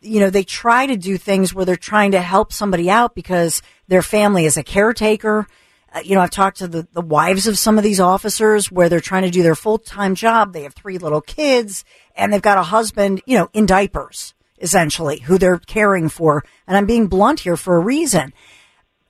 you 0.00 0.20
know, 0.20 0.30
they 0.30 0.44
try 0.44 0.86
to 0.86 0.96
do 0.96 1.18
things 1.18 1.52
where 1.52 1.64
they're 1.64 1.76
trying 1.76 2.12
to 2.12 2.20
help 2.20 2.52
somebody 2.52 2.88
out 2.88 3.14
because 3.14 3.60
their 3.88 4.02
family 4.02 4.46
is 4.46 4.56
a 4.56 4.62
caretaker. 4.62 5.46
Uh, 5.92 6.00
you 6.04 6.14
know, 6.14 6.20
I've 6.20 6.30
talked 6.30 6.58
to 6.58 6.68
the, 6.68 6.86
the 6.92 7.00
wives 7.00 7.46
of 7.46 7.58
some 7.58 7.76
of 7.76 7.84
these 7.84 8.00
officers 8.00 8.70
where 8.70 8.88
they're 8.88 9.00
trying 9.00 9.22
to 9.22 9.30
do 9.30 9.42
their 9.42 9.54
full 9.54 9.78
time 9.78 10.14
job. 10.14 10.52
They 10.52 10.62
have 10.62 10.74
three 10.74 10.98
little 10.98 11.20
kids 11.20 11.84
and 12.16 12.32
they've 12.32 12.42
got 12.42 12.58
a 12.58 12.62
husband, 12.62 13.20
you 13.26 13.36
know, 13.36 13.48
in 13.52 13.66
diapers, 13.66 14.34
essentially, 14.60 15.20
who 15.20 15.38
they're 15.38 15.58
caring 15.58 16.08
for. 16.08 16.44
And 16.66 16.76
I'm 16.76 16.86
being 16.86 17.08
blunt 17.08 17.40
here 17.40 17.56
for 17.56 17.76
a 17.76 17.80
reason. 17.80 18.32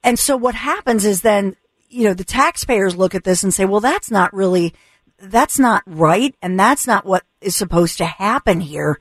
And 0.03 0.19
so 0.19 0.37
what 0.37 0.55
happens 0.55 1.05
is 1.05 1.23
then, 1.23 1.57
you 1.95 2.05
know, 2.05 2.15
the 2.15 2.25
taxpayers 2.25 2.97
look 2.97 3.15
at 3.15 3.23
this 3.23 3.45
and 3.45 3.55
say, 3.55 3.65
well, 3.65 3.81
that's 3.81 4.11
not 4.11 4.35
really 4.35 4.75
that's 5.19 5.61
not 5.61 5.83
right 5.87 6.35
and 6.43 6.59
that's 6.59 6.87
not 6.89 7.07
what 7.07 7.25
is 7.41 7.55
supposed 7.55 7.99
to 7.99 8.05
happen 8.05 8.61
here. 8.61 8.99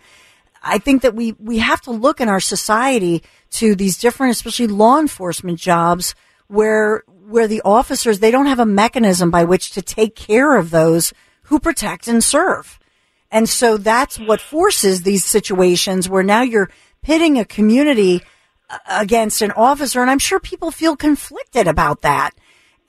I 0.61 0.77
think 0.77 1.01
that 1.01 1.15
we, 1.15 1.33
we 1.39 1.57
have 1.57 1.81
to 1.81 1.91
look 1.91 2.21
in 2.21 2.29
our 2.29 2.39
society 2.39 3.23
to 3.51 3.75
these 3.75 3.97
different, 3.97 4.31
especially 4.31 4.67
law 4.67 4.99
enforcement 4.99 5.59
jobs 5.59 6.15
where, 6.47 7.03
where 7.07 7.47
the 7.47 7.63
officers, 7.65 8.19
they 8.19 8.31
don't 8.31 8.45
have 8.45 8.59
a 8.59 8.65
mechanism 8.65 9.31
by 9.31 9.43
which 9.43 9.71
to 9.71 9.81
take 9.81 10.15
care 10.15 10.55
of 10.55 10.69
those 10.69 11.13
who 11.43 11.59
protect 11.59 12.07
and 12.07 12.23
serve. 12.23 12.79
And 13.31 13.49
so 13.49 13.77
that's 13.77 14.19
what 14.19 14.39
forces 14.39 15.01
these 15.01 15.25
situations 15.25 16.07
where 16.07 16.23
now 16.23 16.43
you're 16.43 16.69
pitting 17.01 17.39
a 17.39 17.45
community 17.45 18.21
against 18.87 19.41
an 19.41 19.51
officer. 19.51 20.01
And 20.01 20.11
I'm 20.11 20.19
sure 20.19 20.39
people 20.39 20.71
feel 20.71 20.95
conflicted 20.95 21.67
about 21.67 22.01
that. 22.01 22.31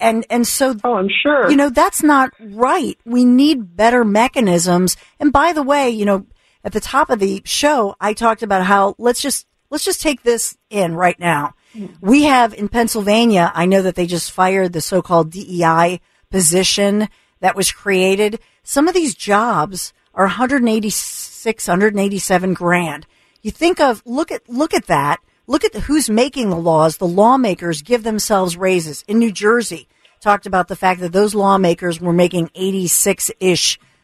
And, 0.01 0.27
and 0.29 0.47
so, 0.47 0.75
oh, 0.85 0.95
I'm 0.95 1.09
sure, 1.23 1.51
you 1.51 1.57
know, 1.57 1.71
that's 1.71 2.03
not 2.03 2.33
right. 2.41 2.99
We 3.05 3.25
need 3.25 3.77
better 3.77 4.05
mechanisms. 4.05 4.97
And 5.21 5.33
by 5.33 5.53
the 5.53 5.63
way, 5.63 5.91
you 5.91 6.05
know, 6.05 6.27
at 6.65 6.73
the 6.73 6.81
top 6.81 7.11
of 7.11 7.19
the 7.21 7.43
show, 7.45 7.95
I 8.01 8.13
talked 8.13 8.43
about 8.43 8.65
how 8.65 8.95
let's 8.99 9.21
just, 9.21 9.47
let's 9.71 9.85
just 9.85 10.03
take 10.03 10.23
this 10.23 10.57
in 10.71 10.95
right 10.95 11.19
now. 11.19 11.55
We 12.01 12.25
have 12.25 12.55
in 12.55 12.69
Pennsylvania, 12.69 13.51
I 13.55 13.67
know 13.67 13.83
that 13.83 13.97
they 13.97 14.07
just 14.07 14.31
fired 14.31 14.73
the 14.73 14.81
so-called 14.81 15.31
DEI 15.31 16.01
position 16.31 17.09
that 17.41 17.57
was 17.57 17.73
created. 17.73 18.39
Some 18.63 18.87
of 18.89 18.95
these 18.95 19.15
jobs 19.15 19.93
are 20.15 20.27
186, 20.27 21.69
187 21.69 22.55
grand. 22.55 23.07
You 23.43 23.51
think 23.51 23.81
of, 23.81 24.03
look 24.07 24.31
at, 24.31 24.49
look 24.49 24.73
at 24.73 24.87
that. 24.87 25.21
Look 25.47 25.63
at 25.65 25.75
who's 25.75 26.09
making 26.09 26.49
the 26.49 26.57
laws. 26.57 26.97
The 26.97 27.07
lawmakers 27.07 27.83
give 27.83 28.03
themselves 28.03 28.57
raises. 28.57 29.05
In 29.07 29.19
New 29.19 29.31
Jersey, 29.31 29.89
talked 30.21 30.47
about 30.47 30.69
the 30.69 30.77
fact 30.77 31.01
that 31.01 31.13
those 31.13 31.35
lawmakers 31.35 32.01
were 32.01 32.15
making 32.15 32.51
86 32.55 33.31
ish. 33.41 33.79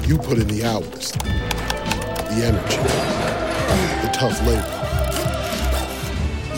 You 0.00 0.18
put 0.18 0.38
in 0.38 0.48
the 0.48 0.64
hours, 0.64 1.12
the 1.12 2.42
energy, 2.44 2.76
the 4.02 4.10
tough 4.12 4.40
labor. 4.46 4.78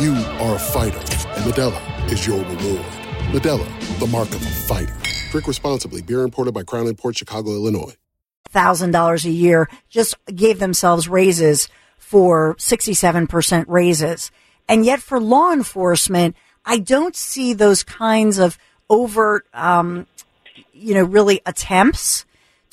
You 0.02 0.14
are 0.40 0.54
a 0.54 0.58
fighter, 0.58 0.98
and 0.98 1.52
Modelo 1.52 2.12
is 2.12 2.26
your 2.26 2.38
reward. 2.38 2.86
Modelo, 3.32 3.98
the 3.98 4.06
mark 4.06 4.28
of 4.28 4.42
a 4.42 4.50
fighter. 4.66 4.96
Drink 5.30 5.46
responsibly. 5.48 6.00
Beer 6.00 6.22
imported 6.22 6.54
by 6.54 6.62
Crown 6.62 6.94
Port 6.94 7.16
Chicago, 7.16 7.50
Illinois. 7.50 7.94
Thousand 8.50 8.92
dollars 8.92 9.24
a 9.24 9.30
year 9.30 9.68
just 9.90 10.14
gave 10.26 10.58
themselves 10.60 11.08
raises 11.08 11.68
for 11.98 12.54
67% 12.56 13.64
raises. 13.66 14.30
And 14.68 14.86
yet 14.86 15.00
for 15.00 15.18
law 15.18 15.52
enforcement, 15.52 16.36
I 16.64 16.78
don't 16.78 17.16
see 17.16 17.52
those 17.52 17.82
kinds 17.82 18.38
of 18.38 18.56
overt, 18.88 19.46
um, 19.52 20.06
you 20.72 20.94
know, 20.94 21.02
really 21.02 21.40
attempts 21.44 22.24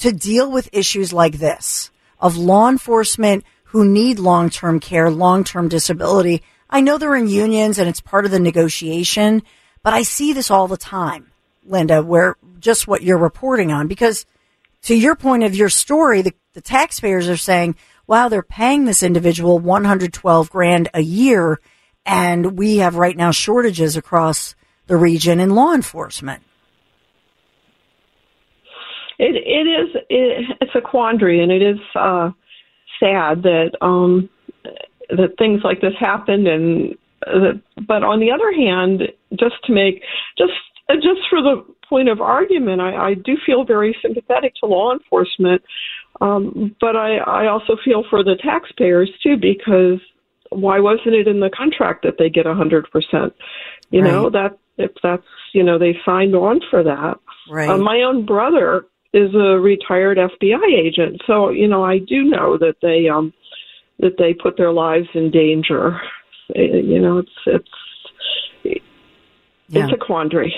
to 0.02 0.12
deal 0.12 0.52
with 0.52 0.68
issues 0.74 1.14
like 1.14 1.38
this 1.38 1.92
of 2.20 2.36
law 2.36 2.68
enforcement 2.70 3.46
who 3.66 3.86
need 3.86 4.18
long-term 4.18 4.80
care, 4.80 5.12
long-term 5.12 5.68
disability. 5.70 6.42
I 6.70 6.82
know 6.82 6.98
they're 6.98 7.16
in 7.16 7.28
unions 7.28 7.78
and 7.78 7.88
it's 7.88 8.02
part 8.02 8.26
of 8.26 8.32
the 8.32 8.40
negotiation, 8.40 9.44
but 9.84 9.94
I 9.94 10.02
see 10.02 10.34
this 10.34 10.50
all 10.50 10.68
the 10.68 10.76
time, 10.76 11.32
Linda, 11.66 12.02
where 12.02 12.36
just 12.60 12.88
what 12.88 13.04
you're 13.04 13.18
reporting 13.18 13.72
on, 13.72 13.88
because 13.88 14.26
to 14.84 14.96
your 14.96 15.16
point 15.16 15.44
of 15.44 15.56
your 15.56 15.70
story, 15.70 16.24
the, 16.24 16.34
the 16.54 16.62
taxpayers 16.62 17.30
are 17.30 17.38
saying, 17.38 17.76
wow, 18.08 18.28
they're 18.28 18.42
paying 18.42 18.86
this 18.86 19.04
individual 19.04 19.60
112 19.60 20.50
grand 20.50 20.90
a 20.96 21.02
year. 21.02 21.60
And 22.08 22.58
we 22.58 22.78
have 22.78 22.96
right 22.96 23.16
now 23.16 23.30
shortages 23.30 23.96
across 23.98 24.56
the 24.88 24.98
region 24.98 25.40
in 25.40 25.52
law 25.52 25.74
enforcement. 25.74 26.42
It 29.22 29.36
it 29.36 29.68
is 29.70 29.96
it, 30.10 30.58
it's 30.62 30.76
a 30.76 30.82
quandary, 30.82 31.44
and 31.44 31.52
it 31.52 31.62
is 31.62 31.80
uh, 31.94 32.32
sad 33.00 33.44
that 33.44 33.78
um, 33.80 34.28
that 35.10 35.38
things 35.38 35.62
like 35.64 35.80
this 35.80 35.94
happen. 36.00 36.48
And 36.48 36.98
that, 37.22 37.62
but 37.88 38.04
on 38.04 38.20
the 38.20 38.32
other 38.32 38.52
hand, 38.52 39.04
just 39.40 39.64
to 39.66 39.74
make 39.74 40.02
just 40.40 40.54
just 40.96 41.22
for 41.30 41.40
the 41.44 41.64
point 41.88 42.10
of 42.10 42.20
argument, 42.20 42.82
I, 42.82 43.10
I 43.10 43.14
do 43.14 43.38
feel 43.46 43.64
very 43.64 43.96
sympathetic 44.02 44.56
to 44.56 44.66
law 44.66 44.92
enforcement, 44.92 45.62
um, 46.20 46.76
but 46.82 46.96
I, 46.96 47.18
I 47.18 47.48
also 47.48 47.78
feel 47.86 48.04
for 48.10 48.24
the 48.24 48.38
taxpayers 48.42 49.12
too 49.22 49.38
because 49.38 50.00
why 50.50 50.80
wasn't 50.80 51.14
it 51.14 51.28
in 51.28 51.42
the 51.42 51.52
contract 51.56 52.04
that 52.04 52.18
they 52.18 52.30
get 52.30 52.48
a 52.48 52.56
hundred 52.56 52.90
percent? 52.90 53.34
You 53.92 54.02
right. 54.02 54.12
know 54.12 54.32
that 54.32 54.58
if 54.80 54.92
that's 55.04 55.28
you 55.54 55.62
know 55.62 55.78
they 55.78 55.96
signed 56.04 56.34
on 56.34 56.62
for 56.72 56.82
that. 56.82 57.20
Right. 57.48 57.70
Uh, 57.70 57.78
my 57.78 58.02
own 58.02 58.26
brother 58.26 58.86
is 59.14 59.34
a 59.36 59.60
retired 59.60 60.18
FBI 60.18 60.86
agent, 60.86 61.22
so 61.28 61.50
you 61.50 61.68
know 61.68 61.84
I 61.84 62.00
do 62.00 62.24
know 62.24 62.58
that 62.58 62.76
they 62.82 63.10
um 63.10 63.34
that 64.00 64.18
they 64.18 64.34
put 64.34 64.58
their 64.58 64.72
lives 64.72 65.08
in 65.14 65.32
danger. 65.32 66.00
You 66.56 67.00
know, 67.00 67.18
it's 67.20 67.30
it's 67.46 68.82
yeah. 69.68 69.86
it's 69.86 69.94
a 69.94 70.06
quandary. 70.06 70.56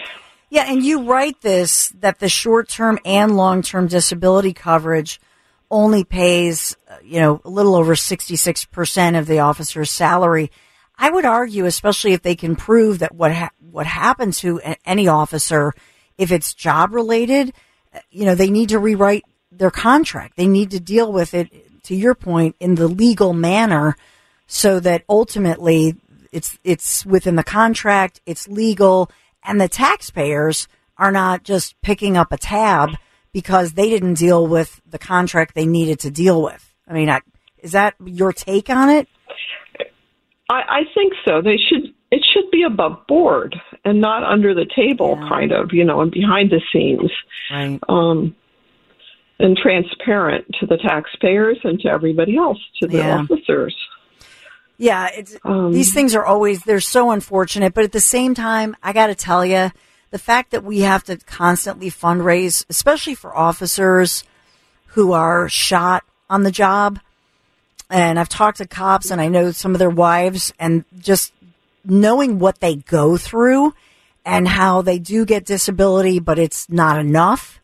Yeah, 0.50 0.66
and 0.68 0.84
you 0.84 1.04
write 1.04 1.42
this 1.42 1.90
that 2.00 2.20
the 2.20 2.30
short 2.30 2.70
term 2.70 3.00
and 3.06 3.36
long 3.36 3.62
term 3.64 3.88
disability 3.88 4.54
coverage 4.54 5.20
only 5.72 6.04
pays, 6.04 6.78
you 7.04 7.20
know, 7.20 7.42
a 7.44 7.50
little 7.50 7.74
over 7.74 7.96
66% 7.96 9.18
of 9.18 9.26
the 9.26 9.40
officer's 9.40 9.90
salary. 9.90 10.52
I 10.96 11.10
would 11.10 11.26
argue, 11.26 11.66
especially 11.66 12.14
if 12.14 12.22
they 12.22 12.36
can 12.36 12.56
prove 12.56 13.00
that 13.00 13.16
what 13.16 13.34
ha- 13.34 13.50
what 13.60 13.88
happened 13.88 14.34
to 14.36 14.62
any 14.86 15.08
officer, 15.08 15.74
if 16.20 16.32
it's 16.32 16.54
job 16.54 16.94
related, 16.94 17.54
you 18.10 18.26
know, 18.26 18.36
they 18.36 18.50
need 18.50 18.70
to 18.70 18.80
rewrite 18.80 19.24
their 19.52 19.72
contract. 19.72 20.36
They 20.36 20.48
need 20.48 20.72
to 20.72 20.80
deal 20.80 21.12
with 21.12 21.34
it, 21.34 21.84
to 21.84 21.96
your 21.96 22.16
point, 22.16 22.56
in 22.60 22.76
the 22.76 22.88
legal 22.88 23.34
manner 23.34 23.96
so 24.48 24.80
that 24.80 25.04
ultimately 25.10 25.96
it's, 26.32 26.58
it's 26.64 27.06
within 27.06 27.36
the 27.36 27.44
contract, 27.44 28.22
it's 28.26 28.48
legal, 28.48 29.12
and 29.44 29.60
the 29.60 29.70
taxpayers 29.70 30.68
are 30.98 31.12
not 31.12 31.44
just 31.44 31.80
picking 31.82 32.18
up 32.18 32.32
a 32.32 32.38
tab 32.38 32.92
because 33.32 33.74
they 33.74 33.90
didn't 33.90 34.16
deal 34.16 34.46
with 34.48 34.82
the 34.90 35.00
contract 35.00 35.56
they 35.56 35.66
needed 35.66 36.00
to 36.00 36.12
deal 36.12 36.42
with. 36.42 36.74
I 36.88 36.94
mean, 36.94 37.10
I, 37.10 37.22
is 37.60 37.72
that 37.72 37.96
your 38.04 38.32
take 38.32 38.70
on 38.70 38.90
it? 38.90 39.08
I, 40.50 40.62
I 40.62 40.82
think 40.94 41.14
so. 41.26 41.42
They 41.42 41.58
should. 41.58 41.94
It 42.14 42.24
should 42.32 42.52
be 42.52 42.62
above 42.62 43.08
board 43.08 43.56
and 43.84 44.00
not 44.00 44.24
under 44.24 44.54
the 44.54 44.68
table, 44.76 45.18
yeah. 45.20 45.30
kind 45.30 45.52
of, 45.52 45.74
you 45.74 45.84
know, 45.84 46.02
and 46.02 46.12
behind 46.12 46.52
the 46.52 46.62
scenes. 46.72 47.12
Right. 47.50 47.80
Um, 47.90 48.36
and 49.40 49.58
transparent 49.58 50.46
to 50.60 50.68
the 50.68 50.78
taxpayers 50.78 51.58
and 51.64 51.80
to 51.80 51.90
everybody 51.90 52.38
else, 52.38 52.60
to 52.82 52.88
the 52.88 52.98
yeah. 53.00 53.18
officers. 53.18 53.76
Yeah, 54.78 55.10
it's, 55.12 55.36
um, 55.44 55.74
these 55.74 55.92
things 55.92 56.14
are 56.14 56.24
always 56.24 56.62
they're 56.62 56.80
so 56.80 57.10
unfortunate, 57.10 57.74
but 57.74 57.84
at 57.84 57.92
the 57.92 58.00
same 58.00 58.36
time, 58.36 58.76
I 58.84 58.94
got 58.94 59.08
to 59.08 59.16
tell 59.16 59.44
you, 59.44 59.72
the 60.12 60.20
fact 60.20 60.52
that 60.52 60.64
we 60.64 60.82
have 60.82 61.04
to 61.06 61.18
constantly 61.18 61.90
fundraise, 61.90 62.64
especially 62.70 63.16
for 63.16 63.36
officers 63.36 64.24
who 64.90 65.14
are 65.14 65.50
shot 65.50 66.04
on 66.30 66.44
the 66.44 66.52
job, 66.52 67.00
and 67.90 68.20
I've 68.20 68.30
talked 68.30 68.60
to 68.60 68.68
cops 68.68 69.10
and 69.10 69.20
I 69.20 69.30
know 69.30 69.50
some 69.50 69.74
of 69.74 69.80
their 69.80 69.90
wives 69.90 70.54
and 70.60 70.86
just 71.00 71.34
knowing 71.86 72.40
what 72.40 72.60
they 72.60 72.76
go 72.76 73.18
through 73.18 73.74
and 74.26 74.48
how 74.48 74.82
they 74.82 75.00
do 75.00 75.26
get 75.26 75.46
disability, 75.46 76.20
but 76.20 76.40
it's 76.40 76.70
not 76.70 77.00
enough. 77.00 77.60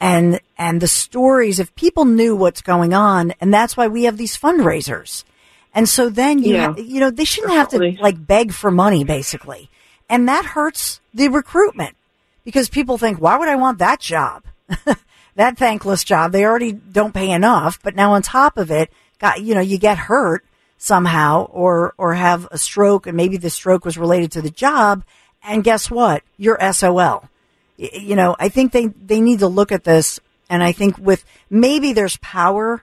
And, 0.00 0.40
and 0.58 0.80
the 0.80 0.88
stories, 0.88 1.60
if 1.60 1.74
people 1.74 2.04
knew 2.04 2.34
what's 2.34 2.60
going 2.60 2.92
on, 2.92 3.32
and 3.40 3.54
that's 3.54 3.76
why 3.76 3.86
we 3.86 4.04
have 4.04 4.16
these 4.16 4.36
fundraisers. 4.36 5.24
And 5.74 5.88
so 5.88 6.10
then 6.10 6.40
you, 6.40 6.54
yeah, 6.54 6.72
ha- 6.72 6.74
you 6.76 7.00
know, 7.00 7.10
they 7.10 7.24
shouldn't 7.24 7.52
definitely. 7.52 7.92
have 7.92 7.98
to 7.98 8.02
like 8.02 8.26
beg 8.26 8.52
for 8.52 8.70
money 8.70 9.04
basically. 9.04 9.70
And 10.08 10.28
that 10.28 10.44
hurts 10.44 11.00
the 11.14 11.28
recruitment 11.28 11.96
because 12.44 12.68
people 12.68 12.98
think, 12.98 13.20
why 13.20 13.38
would 13.38 13.48
I 13.48 13.56
want 13.56 13.78
that 13.78 14.00
job? 14.00 14.44
that 15.36 15.56
thankless 15.56 16.04
job. 16.04 16.32
They 16.32 16.44
already 16.44 16.72
don't 16.72 17.14
pay 17.14 17.30
enough, 17.30 17.78
but 17.82 17.94
now 17.94 18.12
on 18.12 18.22
top 18.22 18.58
of 18.58 18.70
it, 18.70 18.90
got, 19.18 19.40
you 19.40 19.54
know, 19.54 19.60
you 19.60 19.78
get 19.78 19.96
hurt 19.96 20.44
somehow 20.82 21.44
or, 21.52 21.94
or 21.96 22.14
have 22.14 22.48
a 22.50 22.58
stroke 22.58 23.06
and 23.06 23.16
maybe 23.16 23.36
the 23.36 23.48
stroke 23.48 23.84
was 23.84 23.96
related 23.96 24.32
to 24.32 24.42
the 24.42 24.50
job. 24.50 25.04
And 25.40 25.62
guess 25.62 25.88
what? 25.88 26.24
You're 26.36 26.58
SOL. 26.72 27.28
You 27.76 28.16
know, 28.16 28.34
I 28.40 28.48
think 28.48 28.72
they, 28.72 28.88
they 28.88 29.20
need 29.20 29.38
to 29.38 29.46
look 29.46 29.70
at 29.70 29.84
this. 29.84 30.18
And 30.50 30.60
I 30.60 30.72
think 30.72 30.98
with 30.98 31.24
maybe 31.48 31.92
there's 31.92 32.16
power 32.16 32.82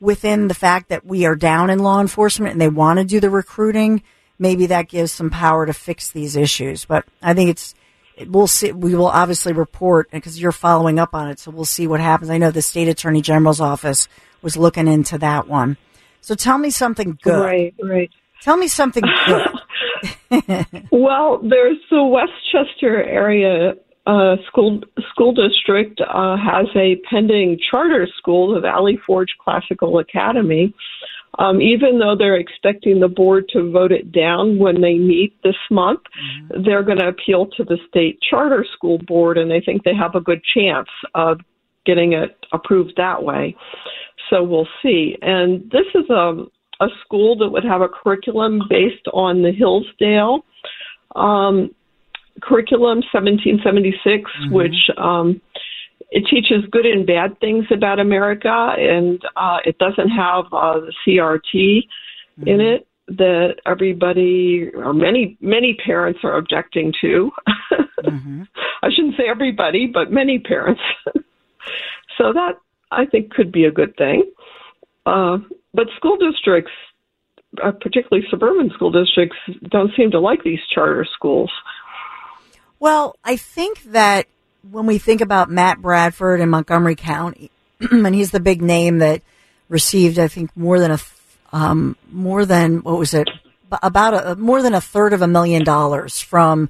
within 0.00 0.48
the 0.48 0.54
fact 0.54 0.88
that 0.88 1.04
we 1.04 1.26
are 1.26 1.36
down 1.36 1.68
in 1.68 1.80
law 1.80 2.00
enforcement 2.00 2.52
and 2.52 2.60
they 2.60 2.68
want 2.68 2.98
to 2.98 3.04
do 3.04 3.20
the 3.20 3.28
recruiting. 3.28 4.02
Maybe 4.38 4.64
that 4.66 4.88
gives 4.88 5.12
some 5.12 5.28
power 5.28 5.66
to 5.66 5.74
fix 5.74 6.10
these 6.10 6.36
issues. 6.36 6.86
But 6.86 7.04
I 7.22 7.34
think 7.34 7.50
it's, 7.50 7.74
we'll 8.26 8.46
see. 8.46 8.72
We 8.72 8.94
will 8.94 9.08
obviously 9.08 9.52
report 9.52 10.10
because 10.10 10.40
you're 10.40 10.50
following 10.50 10.98
up 10.98 11.14
on 11.14 11.28
it. 11.28 11.38
So 11.38 11.50
we'll 11.50 11.66
see 11.66 11.86
what 11.86 12.00
happens. 12.00 12.30
I 12.30 12.38
know 12.38 12.50
the 12.50 12.62
state 12.62 12.88
attorney 12.88 13.20
general's 13.20 13.60
office 13.60 14.08
was 14.40 14.56
looking 14.56 14.88
into 14.88 15.18
that 15.18 15.46
one. 15.46 15.76
So 16.24 16.34
tell 16.34 16.56
me 16.56 16.70
something 16.70 17.18
good. 17.22 17.38
Right, 17.38 17.74
right. 17.82 18.10
Tell 18.40 18.56
me 18.56 18.66
something 18.66 19.04
good. 19.26 19.46
well, 20.90 21.38
there's 21.42 21.76
the 21.90 22.02
West 22.02 22.32
Chester 22.50 23.02
area 23.04 23.74
uh, 24.06 24.36
school 24.46 24.80
school 25.10 25.34
district 25.34 26.00
uh, 26.00 26.36
has 26.38 26.66
a 26.76 26.96
pending 27.10 27.58
charter 27.70 28.08
school, 28.18 28.54
the 28.54 28.60
Valley 28.60 28.98
Forge 29.06 29.34
Classical 29.42 29.98
Academy. 29.98 30.74
Um, 31.38 31.60
even 31.60 31.98
though 31.98 32.14
they're 32.16 32.36
expecting 32.36 33.00
the 33.00 33.08
board 33.08 33.46
to 33.52 33.70
vote 33.70 33.92
it 33.92 34.10
down 34.10 34.58
when 34.58 34.80
they 34.80 34.94
meet 34.94 35.36
this 35.42 35.56
month, 35.70 36.00
mm-hmm. 36.00 36.62
they're 36.64 36.84
going 36.84 37.00
to 37.00 37.08
appeal 37.08 37.48
to 37.56 37.64
the 37.64 37.76
state 37.88 38.18
charter 38.22 38.64
school 38.72 38.98
board, 38.98 39.36
and 39.36 39.50
they 39.50 39.60
think 39.60 39.82
they 39.82 39.94
have 39.94 40.14
a 40.14 40.20
good 40.20 40.42
chance 40.54 40.88
of 41.14 41.40
getting 41.84 42.12
it 42.12 42.36
approved 42.52 42.94
that 42.96 43.22
way. 43.22 43.56
So 44.30 44.42
we'll 44.42 44.68
see. 44.82 45.16
And 45.22 45.70
this 45.70 45.86
is 45.94 46.08
a, 46.10 46.44
a 46.80 46.88
school 47.04 47.36
that 47.38 47.48
would 47.50 47.64
have 47.64 47.80
a 47.80 47.88
curriculum 47.88 48.62
based 48.68 49.06
on 49.12 49.42
the 49.42 49.52
Hillsdale 49.52 50.44
um, 51.14 51.74
curriculum 52.42 52.98
1776, 53.12 54.30
mm-hmm. 54.30 54.54
which 54.54 54.74
um, 54.98 55.40
it 56.10 56.24
teaches 56.28 56.64
good 56.70 56.86
and 56.86 57.06
bad 57.06 57.38
things 57.40 57.64
about 57.70 58.00
America, 58.00 58.74
and 58.78 59.22
uh, 59.36 59.58
it 59.64 59.78
doesn't 59.78 60.08
have 60.08 60.44
uh, 60.52 60.80
the 60.80 60.92
CRT 61.06 61.42
mm-hmm. 61.54 62.48
in 62.48 62.60
it 62.60 62.86
that 63.06 63.56
everybody 63.66 64.70
or 64.74 64.94
many 64.94 65.36
many 65.40 65.76
parents 65.84 66.20
are 66.22 66.36
objecting 66.36 66.92
to. 67.00 67.30
mm-hmm. 68.02 68.42
I 68.82 68.88
shouldn't 68.94 69.16
say 69.16 69.24
everybody, 69.28 69.86
but 69.86 70.10
many 70.10 70.38
parents. 70.38 70.80
so 72.18 72.32
that 72.32 72.58
I 72.90 73.06
think 73.06 73.30
could 73.30 73.52
be 73.52 73.64
a 73.64 73.70
good 73.70 73.96
thing. 73.96 74.30
Uh, 75.06 75.38
but 75.72 75.86
school 75.96 76.16
districts, 76.16 76.72
uh, 77.62 77.72
particularly 77.72 78.26
suburban 78.30 78.70
school 78.74 78.90
districts, 78.90 79.36
don't 79.68 79.92
seem 79.96 80.10
to 80.12 80.20
like 80.20 80.42
these 80.42 80.60
charter 80.72 81.06
schools. 81.14 81.50
Well, 82.80 83.16
I 83.24 83.36
think 83.36 83.82
that 83.84 84.26
when 84.70 84.86
we 84.86 84.98
think 84.98 85.20
about 85.20 85.50
Matt 85.50 85.80
Bradford 85.80 86.40
in 86.40 86.48
Montgomery 86.48 86.96
County, 86.96 87.50
and 87.80 88.14
he's 88.14 88.30
the 88.30 88.40
big 88.40 88.62
name 88.62 88.98
that 88.98 89.22
received, 89.68 90.18
I 90.18 90.28
think, 90.28 90.56
more 90.56 90.78
than 90.78 90.92
a 90.92 90.98
um, 91.52 91.96
more 92.10 92.44
than 92.44 92.82
what 92.82 92.98
was 92.98 93.14
it 93.14 93.28
about 93.82 94.14
a, 94.14 94.36
more 94.36 94.60
than 94.62 94.74
a 94.74 94.80
third 94.80 95.12
of 95.12 95.22
a 95.22 95.28
million 95.28 95.64
dollars 95.64 96.20
from 96.20 96.68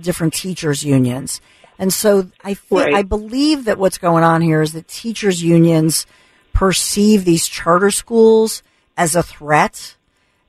different 0.00 0.32
teachers 0.34 0.84
unions. 0.84 1.40
And 1.82 1.92
so 1.92 2.30
I 2.44 2.56
right. 2.70 2.94
I 2.94 3.02
believe 3.02 3.64
that 3.64 3.76
what's 3.76 3.98
going 3.98 4.22
on 4.22 4.40
here 4.40 4.62
is 4.62 4.72
that 4.74 4.86
teachers 4.86 5.42
unions 5.42 6.06
perceive 6.52 7.24
these 7.24 7.48
charter 7.48 7.90
schools 7.90 8.62
as 8.96 9.16
a 9.16 9.22
threat. 9.24 9.96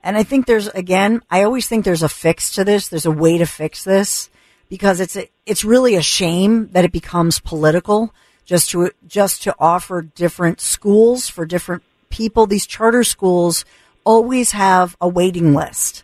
And 0.03 0.15
I 0.15 0.21
think 0.21 0.45
there's 0.45 0.67
again, 0.67 1.23
I 1.31 1.41
always 1.41 1.67
think 1.67 1.85
there's 1.85 2.03
a 2.03 2.07
fix 2.07 2.53
to 2.53 2.63
this. 2.63 2.87
There's 2.87 3.07
a 3.07 3.11
way 3.11 3.39
to 3.39 3.47
fix 3.47 3.83
this 3.83 4.29
because 4.69 4.99
it's 4.99 5.15
a, 5.15 5.27
it's 5.47 5.65
really 5.65 5.95
a 5.95 6.03
shame 6.03 6.69
that 6.73 6.85
it 6.85 6.91
becomes 6.91 7.39
political 7.39 8.13
just 8.45 8.69
to 8.69 8.91
just 9.07 9.41
to 9.41 9.55
offer 9.57 10.03
different 10.03 10.61
schools 10.61 11.29
for 11.29 11.47
different 11.47 11.81
people. 12.11 12.45
These 12.45 12.67
charter 12.67 13.03
schools 13.03 13.65
always 14.03 14.51
have 14.51 14.95
a 15.01 15.07
waiting 15.07 15.55
list. 15.55 16.03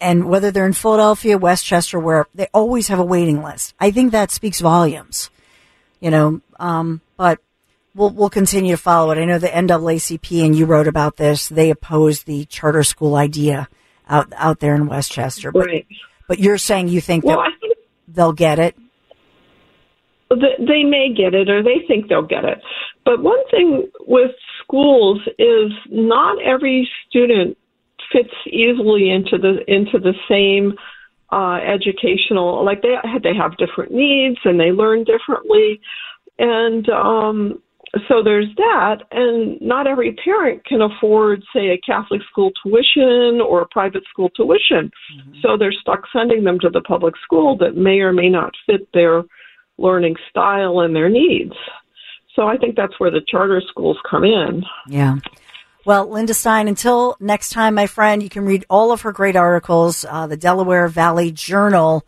And 0.00 0.28
whether 0.28 0.50
they're 0.50 0.66
in 0.66 0.74
Philadelphia, 0.74 1.38
West 1.38 1.64
Chester, 1.64 1.98
where 1.98 2.26
they 2.34 2.48
always 2.54 2.88
have 2.88 3.00
a 3.00 3.04
waiting 3.04 3.42
list. 3.42 3.74
I 3.80 3.90
think 3.90 4.12
that 4.12 4.30
speaks 4.30 4.60
volumes, 4.60 5.30
you 6.00 6.10
know, 6.10 6.40
um, 6.60 7.00
but 7.16 7.40
we'll, 7.94 8.10
we'll 8.10 8.30
continue 8.30 8.72
to 8.74 8.80
follow 8.80 9.10
it. 9.10 9.18
I 9.18 9.24
know 9.24 9.38
the 9.38 9.48
NAACP 9.48 10.44
and 10.44 10.56
you 10.56 10.66
wrote 10.66 10.86
about 10.86 11.16
this. 11.16 11.48
They 11.48 11.70
oppose 11.70 12.22
the 12.22 12.44
charter 12.46 12.84
school 12.84 13.16
idea 13.16 13.68
out, 14.08 14.32
out 14.36 14.60
there 14.60 14.74
in 14.74 14.86
West 14.86 15.12
Chester. 15.12 15.50
But, 15.50 15.66
right. 15.66 15.86
but 16.28 16.38
you're 16.38 16.58
saying 16.58 16.88
you 16.88 17.00
think 17.00 17.24
well, 17.24 17.38
that 17.38 17.52
think 17.60 17.76
they'll 18.06 18.32
get 18.32 18.58
it? 18.58 18.76
They 20.30 20.84
may 20.84 21.12
get 21.14 21.34
it 21.34 21.48
or 21.48 21.62
they 21.62 21.86
think 21.88 22.08
they'll 22.08 22.22
get 22.22 22.44
it. 22.44 22.60
But 23.04 23.22
one 23.22 23.42
thing 23.50 23.90
with 24.06 24.30
schools 24.62 25.20
is 25.38 25.72
not 25.90 26.36
every 26.42 26.88
student 27.08 27.56
fits 28.12 28.34
easily 28.46 29.10
into 29.10 29.38
the 29.38 29.58
into 29.72 29.98
the 29.98 30.14
same 30.28 30.74
uh, 31.30 31.56
educational 31.56 32.64
like 32.64 32.82
they 32.82 32.96
they 33.22 33.34
have 33.34 33.56
different 33.58 33.92
needs 33.92 34.38
and 34.44 34.58
they 34.58 34.72
learn 34.72 35.04
differently. 35.04 35.80
And 36.38 36.88
um 36.88 37.62
so 38.06 38.22
there's 38.22 38.54
that. 38.56 38.98
And 39.12 39.58
not 39.62 39.86
every 39.86 40.12
parent 40.12 40.64
can 40.66 40.82
afford 40.82 41.42
say 41.54 41.68
a 41.68 41.78
catholic 41.78 42.20
school 42.30 42.50
tuition 42.62 43.40
or 43.40 43.62
a 43.62 43.68
private 43.68 44.04
school 44.10 44.30
tuition. 44.30 44.90
Mm-hmm. 45.14 45.40
so 45.42 45.56
they're 45.56 45.72
stuck 45.72 46.02
sending 46.12 46.44
them 46.44 46.58
to 46.60 46.70
the 46.70 46.82
public 46.82 47.14
school 47.22 47.56
that 47.58 47.76
may 47.76 48.00
or 48.00 48.12
may 48.12 48.28
not 48.28 48.54
fit 48.66 48.88
their 48.92 49.24
learning 49.78 50.16
style 50.30 50.80
and 50.80 50.94
their 50.94 51.08
needs. 51.08 51.54
So 52.34 52.46
i 52.46 52.56
think 52.56 52.76
that's 52.76 52.98
where 52.98 53.10
the 53.10 53.22
charter 53.26 53.62
schools 53.68 53.98
come 54.08 54.24
in. 54.24 54.64
Yeah 54.88 55.16
well, 55.88 56.06
Linda 56.06 56.34
Stein, 56.34 56.68
until 56.68 57.16
next 57.18 57.48
time, 57.48 57.74
my 57.74 57.86
friend, 57.86 58.22
you 58.22 58.28
can 58.28 58.44
read 58.44 58.66
all 58.68 58.92
of 58.92 59.00
her 59.00 59.10
great 59.10 59.36
articles, 59.36 60.04
uh, 60.06 60.26
the 60.26 60.36
Delaware 60.36 60.86
Valley 60.86 61.32
Journal, 61.32 62.04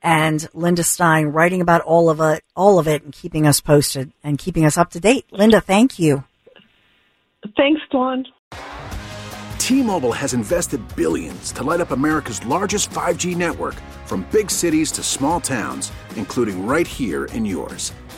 and 0.00 0.48
Linda 0.54 0.82
Stein 0.82 1.26
writing 1.26 1.60
about 1.60 1.82
all 1.82 2.08
of 2.08 2.22
it, 2.22 2.42
all 2.56 2.78
of 2.78 2.88
it, 2.88 3.02
and 3.02 3.12
keeping 3.12 3.46
us 3.46 3.60
posted 3.60 4.12
and 4.24 4.38
keeping 4.38 4.64
us 4.64 4.78
up 4.78 4.88
to 4.92 4.98
date. 4.98 5.26
Linda, 5.30 5.60
thank 5.60 5.98
you. 5.98 6.24
Thanks, 7.54 7.82
Dawn. 7.92 8.24
T-Mobile 9.58 10.14
has 10.14 10.32
invested 10.32 10.80
billions 10.96 11.52
to 11.52 11.62
light 11.62 11.82
up 11.82 11.90
America's 11.90 12.42
largest 12.46 12.88
5G 12.88 13.36
network, 13.36 13.74
from 14.06 14.26
big 14.32 14.50
cities 14.50 14.90
to 14.92 15.02
small 15.02 15.38
towns, 15.38 15.92
including 16.16 16.66
right 16.66 16.88
here 16.88 17.26
in 17.26 17.44
yours. 17.44 17.92